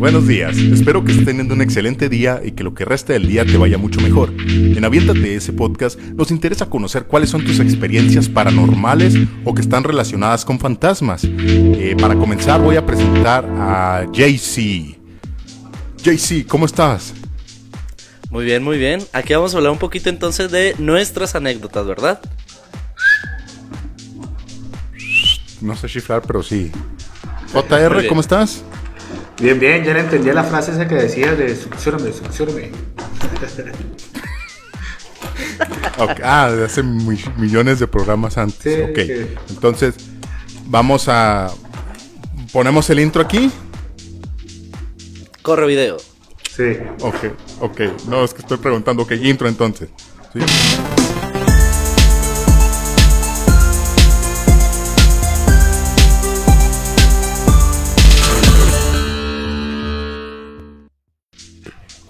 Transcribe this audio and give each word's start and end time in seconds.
Buenos 0.00 0.26
días, 0.26 0.56
espero 0.56 1.04
que 1.04 1.10
estés 1.12 1.26
teniendo 1.26 1.52
un 1.52 1.60
excelente 1.60 2.08
día 2.08 2.40
y 2.42 2.52
que 2.52 2.64
lo 2.64 2.72
que 2.72 2.86
resta 2.86 3.12
del 3.12 3.28
día 3.28 3.44
te 3.44 3.58
vaya 3.58 3.76
mucho 3.76 4.00
mejor. 4.00 4.32
En 4.48 4.82
Aviéntate 4.82 5.34
ese 5.34 5.52
podcast 5.52 6.00
nos 6.00 6.30
interesa 6.30 6.70
conocer 6.70 7.04
cuáles 7.04 7.28
son 7.28 7.44
tus 7.44 7.60
experiencias 7.60 8.26
paranormales 8.26 9.14
o 9.44 9.52
que 9.52 9.60
están 9.60 9.84
relacionadas 9.84 10.46
con 10.46 10.58
fantasmas. 10.58 11.24
Eh, 11.24 11.94
para 12.00 12.14
comenzar 12.16 12.62
voy 12.62 12.76
a 12.76 12.86
presentar 12.86 13.44
a 13.44 14.06
JC. 14.10 14.96
JC, 16.02 16.46
¿cómo 16.48 16.64
estás? 16.64 17.12
Muy 18.30 18.46
bien, 18.46 18.64
muy 18.64 18.78
bien. 18.78 19.02
Aquí 19.12 19.34
vamos 19.34 19.52
a 19.52 19.58
hablar 19.58 19.70
un 19.70 19.78
poquito 19.78 20.08
entonces 20.08 20.50
de 20.50 20.74
nuestras 20.78 21.34
anécdotas, 21.34 21.86
¿verdad? 21.86 22.22
No 25.60 25.76
sé 25.76 25.88
chiflar, 25.88 26.22
pero 26.22 26.42
sí. 26.42 26.72
JR, 27.52 28.06
¿cómo 28.08 28.22
estás? 28.22 28.64
Bien, 29.40 29.58
bien, 29.58 29.82
ya 29.82 29.94
le 29.94 30.00
entendí 30.00 30.30
la 30.32 30.44
frase 30.44 30.72
esa 30.72 30.86
que 30.86 30.94
decía 30.96 31.34
de 31.34 31.56
succiórame, 31.56 32.12
succiórame. 32.12 32.70
Okay. 35.98 36.22
Ah, 36.24 36.50
de 36.50 36.64
hace 36.64 36.82
millones 36.82 37.78
de 37.78 37.86
programas 37.86 38.38
antes. 38.38 38.74
Sí, 38.74 38.82
ok. 38.82 38.98
sí. 39.06 39.34
Entonces, 39.50 39.94
vamos 40.66 41.08
a. 41.08 41.50
Ponemos 42.52 42.88
el 42.90 43.00
intro 43.00 43.22
aquí. 43.22 43.50
Corre 45.42 45.66
video. 45.66 45.98
Sí. 46.54 46.78
Ok, 47.00 47.16
ok. 47.60 47.80
No, 48.08 48.24
es 48.24 48.34
que 48.34 48.40
estoy 48.40 48.58
preguntando, 48.58 49.02
ok, 49.02 49.12
intro 49.12 49.48
entonces. 49.48 49.88
¿Sí? 50.32 50.40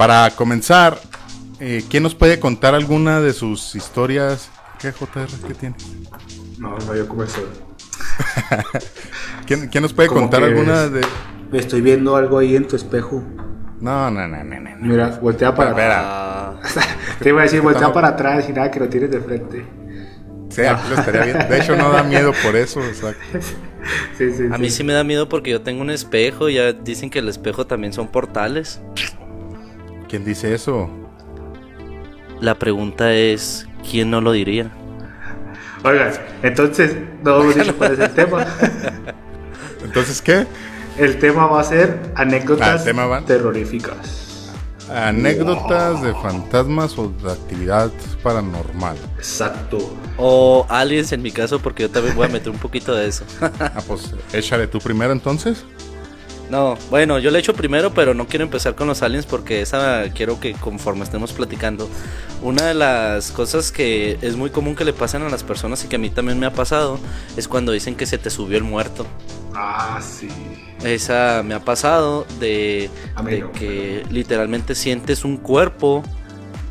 Para 0.00 0.30
comenzar, 0.30 0.98
eh, 1.61 1.84
¿quién 1.91 2.02
nos 2.02 2.14
puede 2.14 2.41
contar 2.41 2.75
alguna 2.75 3.20
de 3.20 3.34
sus 3.34 3.75
historias? 3.75 4.48
¿Qué 4.80 4.92
JR 4.92 5.28
qué 5.47 5.52
tiene? 5.52 5.77
No, 6.56 6.78
no, 6.78 6.97
yo 6.97 7.02
estoy. 7.22 7.44
¿Quién, 9.47 9.69
quién 9.69 9.83
nos 9.83 9.92
puede 9.92 10.08
Como 10.08 10.22
contar 10.22 10.41
que 10.41 10.47
alguna 10.47 10.84
es- 10.84 10.92
de.? 10.92 11.00
Estoy 11.52 11.83
viendo 11.83 12.16
algo 12.16 12.38
ahí 12.38 12.56
en 12.56 12.66
tu 12.66 12.77
espejo. 12.77 13.22
No, 13.83 14.10
no, 14.10 14.27
no, 14.27 14.42
no, 14.42 14.60
no. 14.60 14.70
Mira, 14.80 15.19
voltea 15.20 15.55
para. 15.55 15.75
Ah, 15.78 16.60
Te 17.20 17.28
iba 17.28 17.41
a 17.41 17.44
decir, 17.44 17.60
voltea 17.60 17.92
para 17.92 18.08
atrás 18.08 18.48
y 18.48 18.55
nada, 18.55 18.70
que 18.70 18.80
lo 18.80 18.88
tires 18.88 19.10
de 19.10 19.20
frente. 19.20 19.66
Sí, 20.48 20.62
aquí 20.62 20.88
lo 20.88 20.94
estaría 20.94 21.25
bien. 21.25 21.47
De 21.47 21.58
hecho, 21.58 21.77
no 21.77 21.91
da 21.91 22.05
miedo 22.05 22.32
por 22.42 22.56
eso, 22.56 22.82
exacto. 22.82 23.20
Sí, 24.16 24.32
sí. 24.32 24.44
a 24.50 24.56
mí 24.56 24.70
sí 24.70 24.82
me 24.82 24.94
da 24.94 25.05
miedo 25.05 25.28
porque 25.28 25.50
yo 25.50 25.60
tengo 25.60 25.82
un 25.82 25.91
espejo. 25.91 26.48
Ya 26.48 26.72
dicen 26.72 27.10
que 27.10 27.19
el 27.19 27.28
espejo 27.28 27.66
también 27.66 27.92
son 27.92 28.08
portales. 28.08 28.80
¿Quién 30.11 30.25
dice 30.25 30.53
eso? 30.53 30.91
La 32.41 32.58
pregunta 32.58 33.12
es, 33.14 33.66
¿quién 33.89 34.11
no 34.11 34.20
lo 34.20 34.33
diría? 34.33 34.70
Oigan, 35.84 36.12
entonces, 36.42 36.97
no 37.22 37.41
hemos 37.41 37.55
dicho 37.55 37.77
cuál 37.77 37.92
es 37.92 38.00
el 38.00 38.11
tema. 38.11 38.44
Entonces, 39.84 40.20
¿qué? 40.20 40.47
El 40.98 41.19
tema 41.19 41.47
va 41.47 41.61
a 41.61 41.64
ser 41.64 41.98
Ah, 42.14 42.22
anécdotas 42.22 42.86
va- 42.86 43.20
terroríficas. 43.25 44.50
Anécdotas 44.92 46.03
de 46.03 46.12
fantasmas 46.14 46.98
o 46.98 47.08
de 47.08 47.33
actividad 47.33 47.91
paranormal. 48.22 48.97
Exacto. 49.16 49.78
O 50.19 50.66
aliens 50.69 51.12
en 51.12 51.22
mi 51.22 51.31
caso 51.31 51.61
porque 51.61 51.84
yo 51.84 51.91
también 51.91 52.14
voy 52.16 52.27
a 52.27 52.28
meter 52.28 52.50
un 52.50 52.58
poquito 52.58 52.94
de 52.94 53.06
eso. 53.06 53.25
Ah, 53.61 53.81
pues 53.86 54.12
échale 54.33 54.66
tú 54.66 54.81
primero 54.81 55.12
entonces. 55.12 55.64
No, 56.51 56.77
bueno, 56.91 57.20
yo 57.20 57.31
le 57.31 57.39
echo 57.39 57.55
primero, 57.55 57.95
pero 57.95 58.12
no 58.12 58.27
quiero 58.27 58.45
empezar 58.45 58.75
con 58.75 58.89
los 58.89 59.03
aliens 59.03 59.25
porque 59.25 59.62
esa 59.62 60.05
quiero 60.12 60.41
que 60.41 60.53
conforme 60.55 61.05
estemos 61.05 61.33
platicando. 61.33 61.89
Una 62.43 62.67
de 62.67 62.75
las 62.75 63.31
cosas 63.31 63.70
que 63.70 64.19
es 64.20 64.34
muy 64.34 64.51
común 64.51 64.75
que 64.75 64.84
le 64.84 64.93
pasan 64.93 65.22
a 65.22 65.28
las 65.28 65.44
personas 65.44 65.84
y 65.84 65.89
que 65.89 65.94
a 65.94 65.99
mí 66.00 66.10
también 66.10 66.41
me 66.41 66.47
ha 66.47 66.53
pasado 66.53 66.99
es 67.37 67.47
cuando 67.47 67.71
dicen 67.71 67.94
que 67.94 68.05
se 68.05 68.19
te 68.19 68.31
subió 68.31 68.59
el 68.59 68.65
muerto. 68.65 69.06
Ah, 69.55 70.00
sí. 70.03 70.28
Esa 70.83 71.43
me 71.44 71.55
ha 71.55 71.65
pasado 71.65 72.27
de, 72.41 72.91
no. 73.15 73.53
que 73.53 74.05
literalmente 74.10 74.75
sientes 74.75 75.25
un 75.25 75.37
cuerpo 75.37 76.03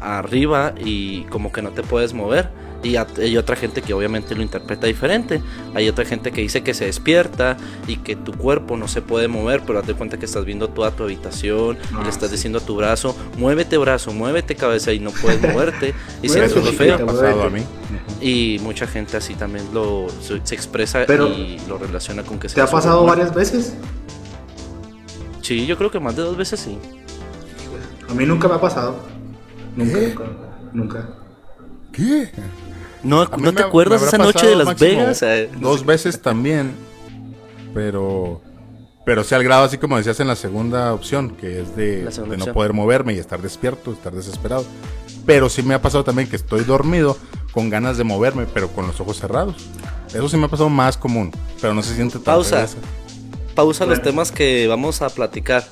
arriba 0.01 0.73
y 0.77 1.23
como 1.25 1.53
que 1.53 1.61
no 1.61 1.69
te 1.71 1.83
puedes 1.83 2.13
mover. 2.13 2.49
Y 2.81 2.95
hay 2.95 3.35
otra 3.37 3.57
gente 3.57 3.81
que 3.81 3.93
obviamente 3.93 4.35
lo 4.35 4.41
interpreta 4.41 4.87
diferente. 4.87 5.41
Hay 5.75 5.89
otra 5.89 6.05
gente 6.05 6.31
que 6.31 6.39
dice 6.41 6.63
que 6.63 6.73
se 6.73 6.85
despierta 6.85 7.57
y 7.87 7.97
que 7.97 8.15
tu 8.15 8.31
cuerpo 8.31 8.77
no 8.77 8.87
se 8.87 9.01
puede 9.01 9.27
mover, 9.27 9.63
pero 9.67 9.81
date 9.81 9.93
cuenta 9.95 10.17
que 10.17 10.25
estás 10.25 10.45
viendo 10.45 10.69
toda 10.69 10.91
tu 10.91 11.03
habitación 11.03 11.75
y 11.91 11.95
Ah, 11.95 12.03
le 12.03 12.09
estás 12.09 12.29
sí. 12.29 12.35
diciendo 12.35 12.59
a 12.59 12.61
tu 12.61 12.75
brazo, 12.77 13.15
muévete 13.37 13.77
brazo, 13.77 14.13
muévete 14.13 14.55
cabeza 14.55 14.93
y 14.93 14.99
no 14.99 15.11
puedes 15.11 15.41
moverte. 15.41 15.93
y 16.21 16.29
sientes 16.29 16.55
lo 16.55 16.71
feo. 16.71 16.97
me 16.97 17.03
ha 17.03 17.05
pasado 17.05 17.43
a 17.43 17.49
mí. 17.49 17.59
Ujú. 17.59 18.23
Y 18.25 18.59
mucha 18.63 18.87
gente 18.87 19.17
así 19.17 19.35
también 19.35 19.65
lo 19.73 20.07
se, 20.21 20.39
se 20.43 20.55
expresa 20.55 21.03
Pero, 21.05 21.27
y 21.27 21.59
lo 21.67 21.77
relaciona 21.77 22.23
con 22.23 22.39
que 22.39 22.47
se 22.47 22.55
¿Te 22.55 22.61
ha 22.61 22.67
pasado 22.67 23.03
varias 23.05 23.33
veces? 23.35 23.73
Sí, 25.41 25.65
yo 25.65 25.77
creo 25.77 25.91
que 25.91 25.99
más 25.99 26.15
de 26.15 26.21
dos 26.21 26.37
veces 26.37 26.59
sí. 26.59 26.77
A 28.09 28.13
mí 28.13 28.25
nunca 28.25 28.47
me 28.47 28.55
ha 28.55 28.61
pasado. 28.61 28.97
Nunca, 29.75 29.99
¿Qué? 29.99 30.07
nunca. 30.07 30.23
Nunca. 30.73 31.09
¿Qué? 31.91 32.29
No, 33.03 33.25
¿no 33.25 33.37
me- 33.37 33.53
te 33.53 33.63
acuerdas 33.63 34.01
me 34.01 34.07
esa 34.07 34.17
noche 34.17 34.47
de 34.47 34.55
Las 34.55 34.77
Vegas? 34.79 35.23
Dos 35.59 35.85
veces 35.85 36.21
también. 36.21 36.73
Pero. 37.73 38.41
Pero 39.05 39.23
sí 39.23 39.33
al 39.33 39.43
grado 39.43 39.63
así 39.63 39.77
como 39.79 39.97
decías 39.97 40.19
en 40.19 40.27
la 40.27 40.35
segunda 40.35 40.93
opción, 40.93 41.31
que 41.31 41.61
es 41.61 41.75
de, 41.75 42.07
no 42.37 42.45
poder 42.53 42.73
moverme 42.73 43.13
y 43.13 43.17
estar 43.17 43.41
despierto, 43.41 43.91
estar 43.91 44.13
desesperado. 44.13 44.65
Pero 45.25 45.49
sí 45.49 45.63
me 45.63 45.73
ha 45.73 45.81
pasado 45.81 46.03
también 46.03 46.29
que 46.29 46.35
estoy 46.35 46.63
dormido 46.63 47.17
con 47.51 47.69
ganas 47.71 47.97
de 47.97 48.03
moverme, 48.03 48.45
pero 48.53 48.67
con 48.67 48.85
los 48.85 48.99
ojos 48.99 49.17
cerrados. 49.17 49.55
Eso 50.09 50.29
sí 50.29 50.37
me 50.37 50.45
ha 50.45 50.47
pasado 50.47 50.69
más 50.69 50.95
común, 50.97 51.31
pero 51.59 51.73
no 51.73 51.81
se 51.81 51.95
siente 51.95 52.15
tan 52.15 52.23
Pausa. 52.35 52.67
Pausa 53.55 53.85
los 53.87 54.01
temas 54.01 54.31
que 54.31 54.67
vamos 54.67 55.01
a 55.01 55.09
platicar. 55.09 55.63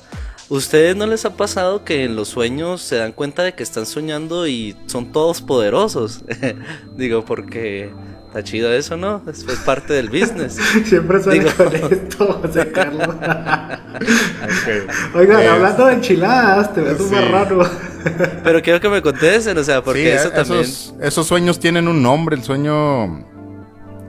¿Ustedes 0.50 0.96
no 0.96 1.06
les 1.06 1.24
ha 1.26 1.36
pasado 1.36 1.84
que 1.84 2.04
en 2.04 2.16
los 2.16 2.28
sueños 2.28 2.80
se 2.80 2.96
dan 2.96 3.12
cuenta 3.12 3.42
de 3.42 3.52
que 3.54 3.62
están 3.62 3.84
soñando 3.86 4.46
y 4.46 4.76
son 4.86 5.12
todos 5.12 5.42
poderosos? 5.42 6.24
Digo, 6.96 7.24
porque 7.24 7.90
está 8.28 8.42
chido 8.42 8.72
eso, 8.72 8.96
¿no? 8.96 9.22
Es, 9.30 9.42
es 9.46 9.58
parte 9.60 9.92
del 9.92 10.08
business. 10.08 10.54
Siempre 10.86 11.18
Digo- 11.18 11.50
con 11.54 11.74
esto, 11.92 12.40
José 12.42 12.72
Carlos. 12.72 13.08
Oigan, 15.14 15.40
Es- 15.42 15.48
hablando 15.50 15.86
de 15.86 15.92
enchiladas, 15.94 16.72
te 16.74 16.80
ves 16.80 16.96
Sí. 16.98 17.02
un 17.04 17.10
marrano. 17.10 17.64
Pero 18.42 18.62
quiero 18.62 18.80
que 18.80 18.88
me 18.88 19.02
contesten, 19.02 19.58
o 19.58 19.64
sea, 19.64 19.82
porque 19.82 20.02
Sí, 20.02 20.08
eso 20.08 20.28
eh, 20.28 20.32
también... 20.34 20.60
Esos, 20.60 20.94
esos 21.00 21.26
sueños 21.26 21.58
tienen 21.60 21.88
un 21.88 22.02
nombre, 22.02 22.36
el 22.36 22.42
sueño. 22.42 23.24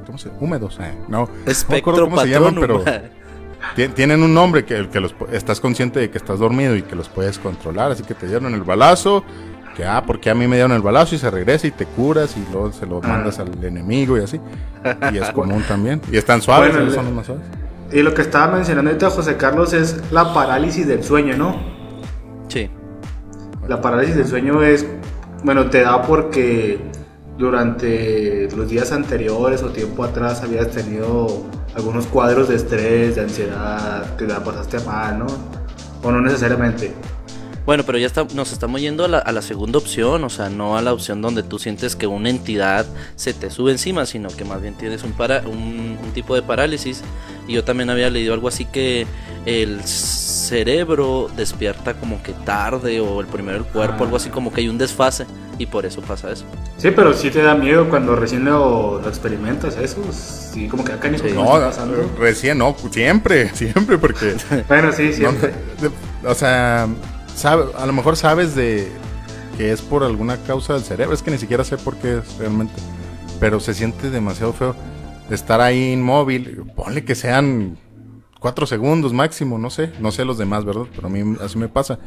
¿Cómo 0.05 0.17
se 0.17 0.29
Húmedos, 0.39 0.77
eh, 0.81 0.93
no. 1.07 1.25
no 1.25 1.29
me 1.45 1.51
Espectro 1.51 1.91
acuerdo 1.91 2.09
cómo 2.09 2.21
se 2.21 2.27
llaman, 2.29 2.55
pero 2.59 2.83
ti- 3.75 3.87
tienen 3.89 4.21
un 4.23 4.33
nombre 4.33 4.65
que, 4.65 4.89
que 4.89 4.99
los, 4.99 5.15
estás 5.31 5.59
consciente 5.59 5.99
de 5.99 6.09
que 6.09 6.17
estás 6.17 6.39
dormido 6.39 6.75
y 6.75 6.81
que 6.83 6.95
los 6.95 7.09
puedes 7.09 7.37
controlar. 7.39 7.91
Así 7.91 8.03
que 8.03 8.13
te 8.13 8.27
dieron 8.27 8.53
el 8.53 8.63
balazo. 8.63 9.23
Que, 9.75 9.85
ah, 9.85 10.03
porque 10.05 10.29
a 10.29 10.35
mí 10.35 10.45
me 10.47 10.55
dieron 10.57 10.73
el 10.73 10.81
balazo 10.81 11.15
y 11.15 11.17
se 11.19 11.31
regresa 11.31 11.65
y 11.67 11.71
te 11.71 11.85
curas 11.85 12.35
y 12.35 12.51
luego 12.51 12.71
se 12.73 12.85
lo 12.85 12.97
Ah. 13.03 13.07
mandas 13.07 13.39
al 13.39 13.63
enemigo 13.63 14.17
y 14.17 14.21
así. 14.21 14.39
Y 15.13 15.17
es 15.17 15.29
común 15.33 15.63
también. 15.67 16.01
Y 16.11 16.17
están 16.17 16.41
suaves, 16.41 16.73
Bueno, 16.73 16.91
son 16.91 17.05
los 17.05 17.13
más 17.13 17.25
suaves. 17.27 17.43
Y 17.91 18.01
lo 18.01 18.13
que 18.13 18.21
estaba 18.21 18.53
mencionando 18.55 18.89
ahorita 18.91 19.09
José 19.09 19.37
Carlos 19.37 19.73
es 19.73 19.97
la 20.11 20.33
parálisis 20.33 20.85
del 20.85 21.03
sueño, 21.03 21.37
¿no? 21.37 21.55
Sí. 22.49 22.69
La 23.67 23.79
parálisis 23.81 24.15
del 24.17 24.27
sueño 24.27 24.61
es, 24.63 24.85
bueno, 25.43 25.69
te 25.69 25.81
da 25.81 26.01
porque 26.01 26.79
durante 27.37 28.49
los 28.55 28.69
días 28.69 28.91
anteriores 28.91 29.63
o 29.63 29.69
tiempo 29.69 30.03
atrás 30.03 30.41
habías 30.43 30.69
tenido 30.71 31.45
algunos 31.75 32.07
cuadros 32.07 32.49
de 32.49 32.55
estrés, 32.55 33.15
de 33.15 33.21
ansiedad, 33.21 34.15
que 34.15 34.25
la 34.25 34.43
pasaste 34.43 34.79
mal, 34.79 35.19
¿no? 35.19 35.27
O 36.03 36.11
no 36.11 36.21
necesariamente. 36.21 36.93
Bueno, 37.65 37.83
pero 37.85 37.99
ya 37.99 38.07
está, 38.07 38.25
nos 38.33 38.51
estamos 38.51 38.81
yendo 38.81 39.05
a 39.05 39.07
la, 39.07 39.19
a 39.19 39.31
la 39.31 39.43
segunda 39.43 39.77
opción, 39.77 40.23
o 40.23 40.29
sea, 40.29 40.49
no 40.49 40.75
a 40.75 40.81
la 40.81 40.91
opción 40.91 41.21
donde 41.21 41.43
tú 41.43 41.59
sientes 41.59 41.95
que 41.95 42.07
una 42.07 42.29
entidad 42.29 42.85
se 43.15 43.33
te 43.33 43.51
sube 43.51 43.71
encima, 43.71 44.07
sino 44.07 44.29
que 44.29 44.43
más 44.43 44.59
bien 44.61 44.73
tienes 44.73 45.03
un, 45.03 45.11
para, 45.11 45.41
un, 45.41 45.99
un 46.03 46.11
tipo 46.13 46.33
de 46.33 46.41
parálisis. 46.41 47.03
Y 47.47 47.53
yo 47.53 47.63
también 47.63 47.89
había 47.91 48.09
leído 48.09 48.33
algo 48.33 48.47
así 48.47 48.65
que 48.65 49.05
el 49.45 49.83
cerebro 50.49 51.29
despierta 51.37 51.93
como 51.93 52.21
que 52.23 52.33
tarde 52.33 52.99
o 52.99 53.21
el 53.21 53.27
primero 53.27 53.57
el 53.59 53.63
cuerpo, 53.65 53.97
Ah. 53.99 54.03
algo 54.05 54.17
así 54.17 54.29
como 54.29 54.51
que 54.51 54.61
hay 54.61 54.69
un 54.69 54.77
desfase 54.77 55.25
y 55.57 55.65
por 55.65 55.85
eso 55.85 56.01
pasa 56.01 56.31
eso. 56.31 56.45
Sí, 56.77 56.89
pero 56.95 57.13
sí 57.13 57.29
te 57.29 57.41
da 57.41 57.53
miedo 57.55 57.89
cuando 57.89 58.15
recién 58.15 58.45
lo, 58.45 58.99
lo 59.01 59.07
experimentas, 59.07 59.77
eso. 59.77 59.97
Sí, 60.11 60.67
como 60.67 60.83
que 60.83 60.93
acá 60.93 61.09
ni 61.09 61.17
Sí. 61.17 61.23
¿qué 61.25 61.29
me 61.29 61.35
No, 61.35 61.53
está 61.55 61.67
pasando? 61.69 62.11
recién, 62.17 62.57
no, 62.57 62.75
siempre, 62.91 63.49
siempre, 63.53 63.97
porque. 63.97 64.35
Bueno, 64.67 64.91
sí, 64.91 65.07
no, 65.09 65.13
siempre. 65.15 65.53
de- 65.81 66.27
o 66.27 66.33
sea, 66.35 66.87
sabe, 67.35 67.65
a 67.77 67.85
lo 67.85 67.93
mejor 67.93 68.15
sabes 68.17 68.55
de 68.55 68.87
que 69.57 69.71
es 69.71 69.81
por 69.81 70.03
alguna 70.03 70.37
causa 70.47 70.73
del 70.73 70.83
cerebro. 70.83 71.13
Es 71.13 71.21
que 71.21 71.31
ni 71.31 71.37
siquiera 71.37 71.63
sé 71.63 71.77
por 71.77 71.95
qué 71.97 72.19
es 72.19 72.37
realmente. 72.37 72.73
Pero 73.39 73.59
se 73.59 73.73
siente 73.73 74.09
demasiado 74.09 74.53
feo 74.53 74.75
estar 75.29 75.59
ahí 75.61 75.91
inmóvil. 75.93 76.63
Ponle 76.75 77.03
que 77.05 77.15
sean 77.15 77.77
cuatro 78.39 78.65
segundos 78.65 79.13
máximo, 79.13 79.57
no 79.57 79.69
sé, 79.69 79.91
no 79.99 80.11
sé 80.11 80.25
los 80.25 80.37
demás, 80.37 80.65
¿verdad? 80.65 80.83
Pero 80.95 81.07
a 81.07 81.09
mí 81.09 81.35
así 81.43 81.57
me 81.57 81.67
pasa. 81.69 81.99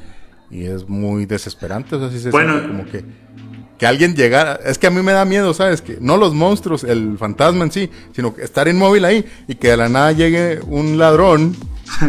Y 0.51 0.65
es 0.67 0.89
muy 0.89 1.25
desesperante, 1.27 1.97
o 1.97 1.99
sea, 2.01 2.11
sí 2.11 2.19
se 2.21 2.31
Bueno. 2.31 2.61
como 2.67 2.85
que, 2.85 3.05
que 3.79 3.87
alguien 3.87 4.15
llegara, 4.15 4.59
es 4.67 4.77
que 4.79 4.87
a 4.87 4.91
mí 4.91 5.01
me 5.03 5.13
da 5.13 5.25
miedo, 5.25 5.55
¿sabes? 5.55 5.81
Que 5.81 5.97
no 6.01 6.17
los 6.19 6.35
monstruos, 6.35 6.85
el 6.85 7.17
fantasma 7.19 7.65
en 7.65 7.73
sí, 7.73 7.91
sino 8.15 8.35
que 8.35 8.43
estar 8.43 8.69
inmóvil 8.69 9.05
ahí 9.07 9.25
y 9.49 9.55
que 9.55 9.69
de 9.69 9.77
la 9.79 9.89
nada 9.89 10.13
llegue 10.13 10.61
un 10.67 10.99
ladrón 10.99 11.57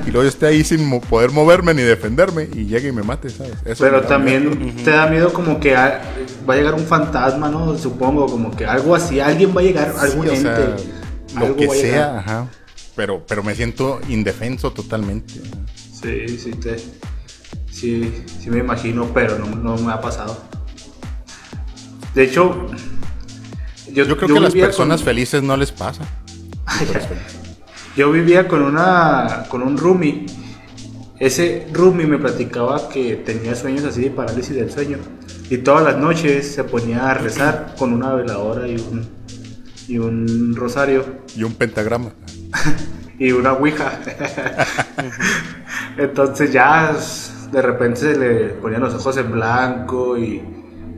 y 0.05 0.11
luego 0.11 0.23
yo 0.23 0.29
esté 0.29 0.45
ahí 0.47 0.63
sin 0.63 0.85
mo- 0.85 0.99
poder 1.01 1.31
moverme 1.31 1.73
ni 1.73 1.81
defenderme 1.83 2.47
y 2.53 2.65
llegue 2.65 2.89
y 2.89 2.91
me 2.91 3.01
mate, 3.03 3.29
¿sabes? 3.29 3.53
Eso 3.65 3.83
Pero 3.83 4.01
también 4.01 4.59
miedo. 4.59 4.83
te 4.83 4.91
da 4.91 5.07
miedo 5.07 5.31
como 5.33 5.59
que 5.59 5.75
a- 5.75 6.01
va 6.47 6.53
a 6.53 6.57
llegar 6.57 6.73
un 6.73 6.85
fantasma, 6.85 7.49
¿no? 7.49 7.77
Supongo, 7.77 8.25
como 8.27 8.51
que 8.55 8.65
algo 8.65 8.93
así, 8.93 9.19
alguien 9.21 9.55
va 9.55 9.61
a 9.61 9.63
llegar, 9.63 9.93
algún 9.99 10.23
Sí, 10.25 10.29
o 10.29 10.33
ente. 10.33 10.41
sea, 10.43 11.39
lo 11.39 11.45
algo 11.45 11.55
que 11.57 11.67
va 11.67 11.73
a 11.73 11.77
llegar. 11.77 11.91
sea, 11.93 12.19
ajá. 12.19 12.47
Pero, 12.95 13.25
pero 13.27 13.43
me 13.43 13.55
siento 13.55 13.99
indefenso 14.09 14.71
totalmente. 14.71 15.33
Sí, 16.01 16.27
sí, 16.37 16.51
te, 16.51 16.77
sí, 17.71 18.23
sí 18.39 18.49
me 18.49 18.59
imagino, 18.59 19.07
pero 19.13 19.39
no, 19.39 19.47
no 19.55 19.77
me 19.77 19.91
ha 19.93 19.99
pasado. 20.01 20.43
De 22.13 22.23
hecho, 22.25 22.67
yo, 23.91 24.05
Yo 24.05 24.17
creo 24.17 24.29
que 24.29 24.37
a 24.37 24.41
las 24.41 24.53
personas 24.53 24.99
con- 25.01 25.05
felices 25.05 25.41
no 25.41 25.57
les 25.57 25.71
pasa. 25.71 26.03
Yo 27.95 28.11
vivía 28.11 28.47
con 28.47 28.61
una 28.63 29.45
con 29.49 29.61
un 29.61 29.77
roomie. 29.77 30.25
Ese 31.19 31.67
roomie 31.71 32.07
me 32.07 32.17
platicaba 32.17 32.89
que 32.89 33.15
tenía 33.17 33.55
sueños 33.55 33.83
así 33.85 34.01
de 34.01 34.09
parálisis 34.11 34.55
del 34.55 34.71
sueño. 34.71 34.97
Y 35.49 35.57
todas 35.57 35.83
las 35.83 35.97
noches 35.97 36.53
se 36.53 36.63
ponía 36.63 37.09
a 37.09 37.13
rezar 37.13 37.75
con 37.77 37.93
una 37.93 38.13
veladora 38.15 38.67
y 38.67 38.75
un, 38.77 39.07
y 39.87 39.97
un 39.99 40.55
rosario 40.55 41.05
Y 41.35 41.43
un 41.43 41.53
pentagrama. 41.53 42.13
Y 43.19 43.31
una 43.31 43.53
ouija. 43.53 43.99
Entonces 45.97 46.51
ya 46.51 46.93
de 47.51 47.61
repente 47.61 47.99
se 47.99 48.17
le 48.17 48.49
ponían 48.55 48.81
los 48.81 48.93
ojos 48.95 49.17
en 49.17 49.31
blanco 49.31 50.17
y, 50.17 50.41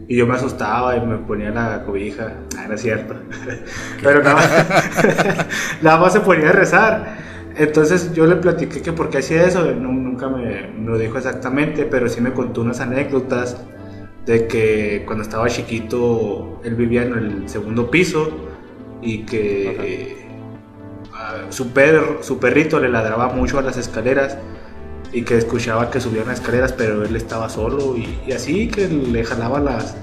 y 0.08 0.16
yo 0.18 0.26
me 0.26 0.36
asustaba 0.36 0.96
y 0.96 1.02
me 1.02 1.18
ponía 1.18 1.52
la 1.52 1.84
cobija. 1.84 2.34
Ah, 2.58 2.68
es 2.74 2.82
cierto. 2.82 3.16
Pero 4.02 4.24
nada 4.24 4.36
más, 4.36 5.48
nada 5.82 5.98
más 6.00 6.14
se 6.14 6.22
ponía 6.22 6.50
a 6.50 6.54
rezar. 6.54 7.18
Entonces 7.58 8.14
yo 8.14 8.26
le 8.26 8.36
platiqué 8.38 8.82
que 8.82 8.94
por 8.94 9.10
qué 9.10 9.20
hacía 9.20 9.46
eso. 9.46 9.64
Nu- 9.74 9.92
nunca 9.94 10.30
me, 10.30 10.68
me 10.68 10.92
lo 10.92 10.98
dijo 10.98 11.18
exactamente, 11.18 11.86
pero 11.86 12.08
sí 12.10 12.22
me 12.22 12.34
contó 12.34 12.62
unas 12.62 12.80
anécdotas 12.80 13.58
de 14.26 14.48
que 14.48 15.04
cuando 15.06 15.24
estaba 15.24 15.48
chiquito 15.50 16.60
él 16.64 16.76
vivía 16.76 17.04
en 17.04 17.14
el 17.14 17.50
segundo 17.50 17.92
piso 17.92 18.32
y 19.02 19.26
que 19.26 20.25
su, 21.50 21.70
perro, 21.70 22.22
su 22.24 22.40
perrito 22.40 22.80
le 22.80 22.90
ladraba 22.90 23.30
mucho 23.30 23.58
a 23.60 23.62
las 23.62 23.78
escaleras 23.78 24.38
y 25.14 25.24
que 25.24 25.38
escuchaba 25.38 25.90
que 25.90 26.02
subían 26.02 26.28
las 26.28 26.40
escaleras 26.40 26.74
pero 26.74 27.04
él 27.04 27.16
estaba 27.16 27.48
solo 27.50 27.96
y, 27.96 28.20
y 28.28 28.32
así 28.34 28.68
que 28.68 28.88
le 28.88 29.24
jalaba 29.24 29.60
las 29.60 29.96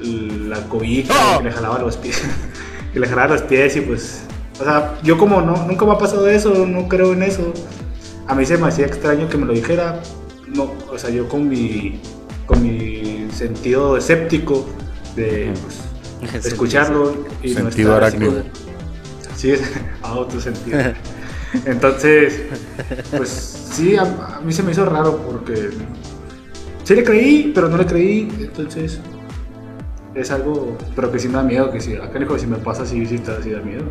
la 0.00 0.66
cobija, 0.68 1.38
que 1.38 1.44
le 1.44 1.52
jalaba 1.52 1.78
los 1.78 1.96
pies 1.96 2.22
que 2.92 3.00
le 3.00 3.06
jalaba 3.06 3.34
los 3.34 3.42
pies 3.42 3.76
y 3.76 3.80
pues 3.82 4.22
o 4.60 4.64
sea 4.64 4.94
yo 5.02 5.18
como 5.18 5.42
no 5.42 5.66
nunca 5.66 5.84
me 5.84 5.92
ha 5.92 5.98
pasado 5.98 6.26
eso 6.28 6.66
no 6.66 6.88
creo 6.88 7.12
en 7.12 7.22
eso. 7.22 7.52
A 8.26 8.34
mí 8.34 8.46
se 8.46 8.56
me 8.56 8.68
hacía 8.68 8.86
extraño 8.86 9.28
que 9.28 9.36
me 9.36 9.44
lo 9.46 9.52
dijera 9.52 10.00
no 10.46 10.72
o 10.90 10.96
sea 10.98 11.10
yo 11.10 11.28
con 11.28 11.48
mi 11.48 12.00
con 12.46 12.62
mi 12.62 13.28
sentido 13.32 13.96
escéptico 13.96 14.66
de 15.16 15.52
pues, 16.22 16.46
escucharlo 16.46 17.14
y 17.42 17.50
no 17.50 17.54
Sentido 17.70 17.92
estar 17.94 18.04
así 18.04 18.16
arácnido. 18.16 18.42
como- 18.42 18.69
Sí, 19.40 19.52
es 19.52 19.62
a 20.02 20.12
otro 20.12 20.38
sentido. 20.38 20.78
Entonces, 21.64 22.42
pues 23.16 23.30
sí, 23.72 23.96
a, 23.96 24.02
a 24.02 24.40
mí 24.44 24.52
se 24.52 24.62
me 24.62 24.72
hizo 24.72 24.84
raro 24.84 25.16
porque 25.26 25.70
sí 26.84 26.94
le 26.94 27.02
creí, 27.02 27.50
pero 27.54 27.68
no 27.70 27.78
le 27.78 27.86
creí. 27.86 28.28
Entonces, 28.38 29.00
es 30.14 30.30
algo, 30.30 30.76
pero 30.94 31.10
que 31.10 31.18
sí 31.18 31.28
me 31.28 31.34
da 31.34 31.42
miedo. 31.42 31.70
Que 31.70 31.80
si 31.80 31.94
acá 31.96 32.18
dijo, 32.18 32.38
si 32.38 32.46
me 32.46 32.58
pasa, 32.58 32.84
sí, 32.84 33.06
sí, 33.06 33.14
está- 33.14 33.42
sí 33.42 33.50
da 33.50 33.60
miedo. 33.60 33.84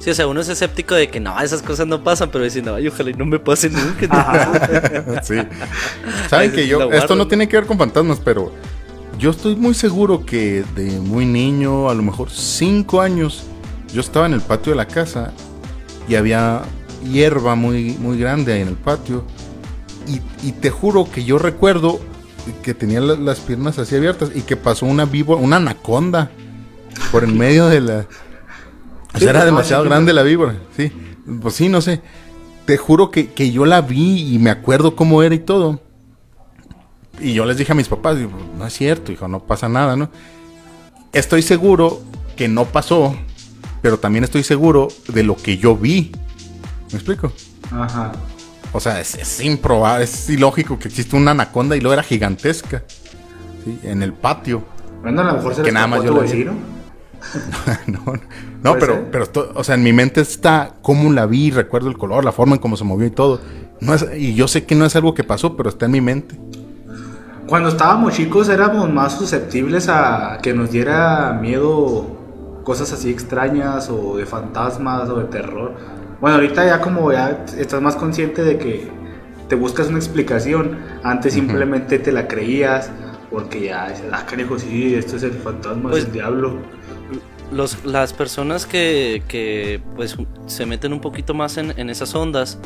Sí, 0.00 0.10
o 0.10 0.14
sea, 0.14 0.26
uno 0.26 0.40
es 0.40 0.48
escéptico 0.48 0.96
de 0.96 1.08
que 1.08 1.20
no, 1.20 1.40
esas 1.40 1.62
cosas 1.62 1.86
no 1.86 2.02
pasan, 2.02 2.30
pero 2.32 2.42
diciendo, 2.42 2.74
ay, 2.74 2.88
ojalá 2.88 3.10
y 3.10 3.14
no 3.14 3.24
me 3.26 3.38
pase 3.38 3.70
nunca. 3.70 5.22
sí. 5.22 5.36
Saben 6.28 6.50
que 6.50 6.66
yo, 6.66 6.90
esto 6.90 7.14
no 7.14 7.22
¿no? 7.22 7.28
tiene 7.28 7.48
que 7.48 7.56
ver 7.56 7.64
con 7.66 7.78
fantasmas, 7.78 8.20
pero 8.22 8.52
yo 9.20 9.30
estoy 9.30 9.54
muy 9.54 9.72
seguro 9.72 10.26
que 10.26 10.64
de 10.74 10.98
muy 10.98 11.24
niño, 11.26 11.88
a 11.88 11.94
lo 11.94 12.02
mejor 12.02 12.28
cinco 12.28 13.00
años, 13.00 13.46
yo 13.94 14.00
estaba 14.00 14.26
en 14.26 14.34
el 14.34 14.40
patio 14.42 14.72
de 14.72 14.76
la 14.76 14.86
casa 14.86 15.32
y 16.08 16.16
había 16.16 16.62
hierba 17.10 17.54
muy, 17.54 17.92
muy 17.98 18.18
grande 18.18 18.52
ahí 18.52 18.60
en 18.60 18.68
el 18.68 18.74
patio. 18.76 19.24
Y, 20.06 20.20
y 20.46 20.52
te 20.52 20.68
juro 20.70 21.10
que 21.10 21.24
yo 21.24 21.38
recuerdo 21.38 22.00
que 22.62 22.74
tenía 22.74 23.00
la- 23.00 23.14
las 23.16 23.40
piernas 23.40 23.78
así 23.78 23.96
abiertas 23.96 24.30
y 24.34 24.42
que 24.42 24.56
pasó 24.56 24.84
una 24.84 25.06
víbora, 25.06 25.40
una 25.40 25.56
anaconda 25.56 26.30
por 27.10 27.24
en 27.24 27.38
medio 27.38 27.68
de 27.68 27.80
la... 27.80 28.06
O 29.14 29.18
sea, 29.18 29.30
era 29.30 29.44
demasiado 29.44 29.84
grande 29.84 30.12
la 30.12 30.22
víbora, 30.22 30.56
sí. 30.76 30.92
Pues 31.40 31.54
sí, 31.54 31.68
no 31.70 31.80
sé. 31.80 32.02
Te 32.66 32.76
juro 32.76 33.10
que, 33.10 33.30
que 33.32 33.50
yo 33.50 33.64
la 33.64 33.80
vi 33.80 34.34
y 34.34 34.38
me 34.38 34.50
acuerdo 34.50 34.96
cómo 34.96 35.22
era 35.22 35.34
y 35.34 35.38
todo. 35.38 35.80
Y 37.20 37.32
yo 37.32 37.44
les 37.46 37.56
dije 37.56 37.72
a 37.72 37.76
mis 37.76 37.88
papás, 37.88 38.18
digo, 38.18 38.32
no 38.58 38.66
es 38.66 38.72
cierto, 38.74 39.12
hijo, 39.12 39.28
no 39.28 39.40
pasa 39.40 39.68
nada, 39.68 39.96
¿no? 39.96 40.10
Estoy 41.12 41.42
seguro 41.42 42.00
que 42.36 42.48
no 42.48 42.64
pasó, 42.64 43.14
pero 43.84 43.98
también 43.98 44.24
estoy 44.24 44.42
seguro 44.42 44.88
de 45.08 45.22
lo 45.22 45.36
que 45.36 45.58
yo 45.58 45.76
vi. 45.76 46.10
¿Me 46.90 46.94
explico? 46.94 47.30
Ajá. 47.70 48.12
O 48.72 48.80
sea, 48.80 48.98
es, 48.98 49.14
es 49.14 49.44
improbable, 49.44 50.04
es 50.04 50.30
ilógico 50.30 50.78
que 50.78 50.88
existe 50.88 51.14
una 51.16 51.32
anaconda 51.32 51.76
y 51.76 51.80
luego 51.80 51.92
era 51.92 52.02
gigantesca. 52.02 52.82
¿sí? 53.62 53.78
En 53.82 54.02
el 54.02 54.14
patio. 54.14 54.64
Bueno, 55.02 55.20
a 55.20 55.24
lo 55.24 55.34
mejor 55.34 55.54
se 55.54 55.60
Que 55.60 55.70
nada 55.70 55.86
más 55.86 56.02
yo 56.02 56.18
vecino. 56.18 56.54
no, 57.86 57.98
no, 58.06 58.20
no, 58.62 58.74
pero, 58.78 58.94
ser. 58.94 59.10
pero, 59.10 59.52
o 59.54 59.62
sea, 59.62 59.74
en 59.74 59.82
mi 59.82 59.92
mente 59.92 60.22
está 60.22 60.76
cómo 60.80 61.12
la 61.12 61.26
vi, 61.26 61.50
recuerdo 61.50 61.90
el 61.90 61.98
color, 61.98 62.24
la 62.24 62.32
forma 62.32 62.54
en 62.54 62.62
cómo 62.62 62.78
se 62.78 62.84
movió 62.84 63.06
y 63.06 63.10
todo. 63.10 63.42
No 63.80 63.92
es, 63.92 64.06
y 64.16 64.34
yo 64.34 64.48
sé 64.48 64.64
que 64.64 64.74
no 64.74 64.86
es 64.86 64.96
algo 64.96 65.12
que 65.12 65.24
pasó, 65.24 65.58
pero 65.58 65.68
está 65.68 65.84
en 65.84 65.92
mi 65.92 66.00
mente. 66.00 66.40
Cuando 67.46 67.68
estábamos 67.68 68.14
chicos 68.14 68.48
éramos 68.48 68.90
más 68.90 69.18
susceptibles 69.18 69.90
a 69.90 70.38
que 70.42 70.54
nos 70.54 70.70
diera 70.70 71.38
miedo 71.38 72.23
cosas 72.64 72.92
así 72.92 73.10
extrañas 73.10 73.88
o 73.90 74.16
de 74.16 74.26
fantasmas 74.26 75.08
o 75.10 75.16
de 75.18 75.24
terror. 75.26 75.74
Bueno, 76.20 76.36
ahorita 76.36 76.64
ya 76.66 76.80
como 76.80 77.12
ya 77.12 77.44
estás 77.58 77.80
más 77.82 77.96
consciente 77.96 78.42
de 78.42 78.58
que 78.58 78.88
te 79.48 79.54
buscas 79.56 79.88
una 79.88 79.98
explicación, 79.98 80.78
antes 81.02 81.34
simplemente 81.34 81.98
te 81.98 82.10
la 82.12 82.26
creías 82.26 82.90
porque 83.30 83.64
ya 83.66 83.88
dices, 83.90 84.06
ah, 84.12 84.24
carajo, 84.28 84.58
sí, 84.58 84.94
esto 84.94 85.16
es 85.16 85.22
el 85.24 85.32
fantasma, 85.32 85.90
Pues- 85.90 86.02
es 86.02 86.06
el 86.06 86.12
diablo. 86.12 86.58
Los, 87.52 87.84
las 87.84 88.12
personas 88.14 88.64
que, 88.66 89.22
que 89.28 89.80
pues 89.94 90.16
se 90.46 90.66
meten 90.66 90.92
un 90.92 91.00
poquito 91.00 91.34
más 91.34 91.56
en, 91.58 91.78
en 91.78 91.90
esas 91.90 92.14
ondas, 92.14 92.58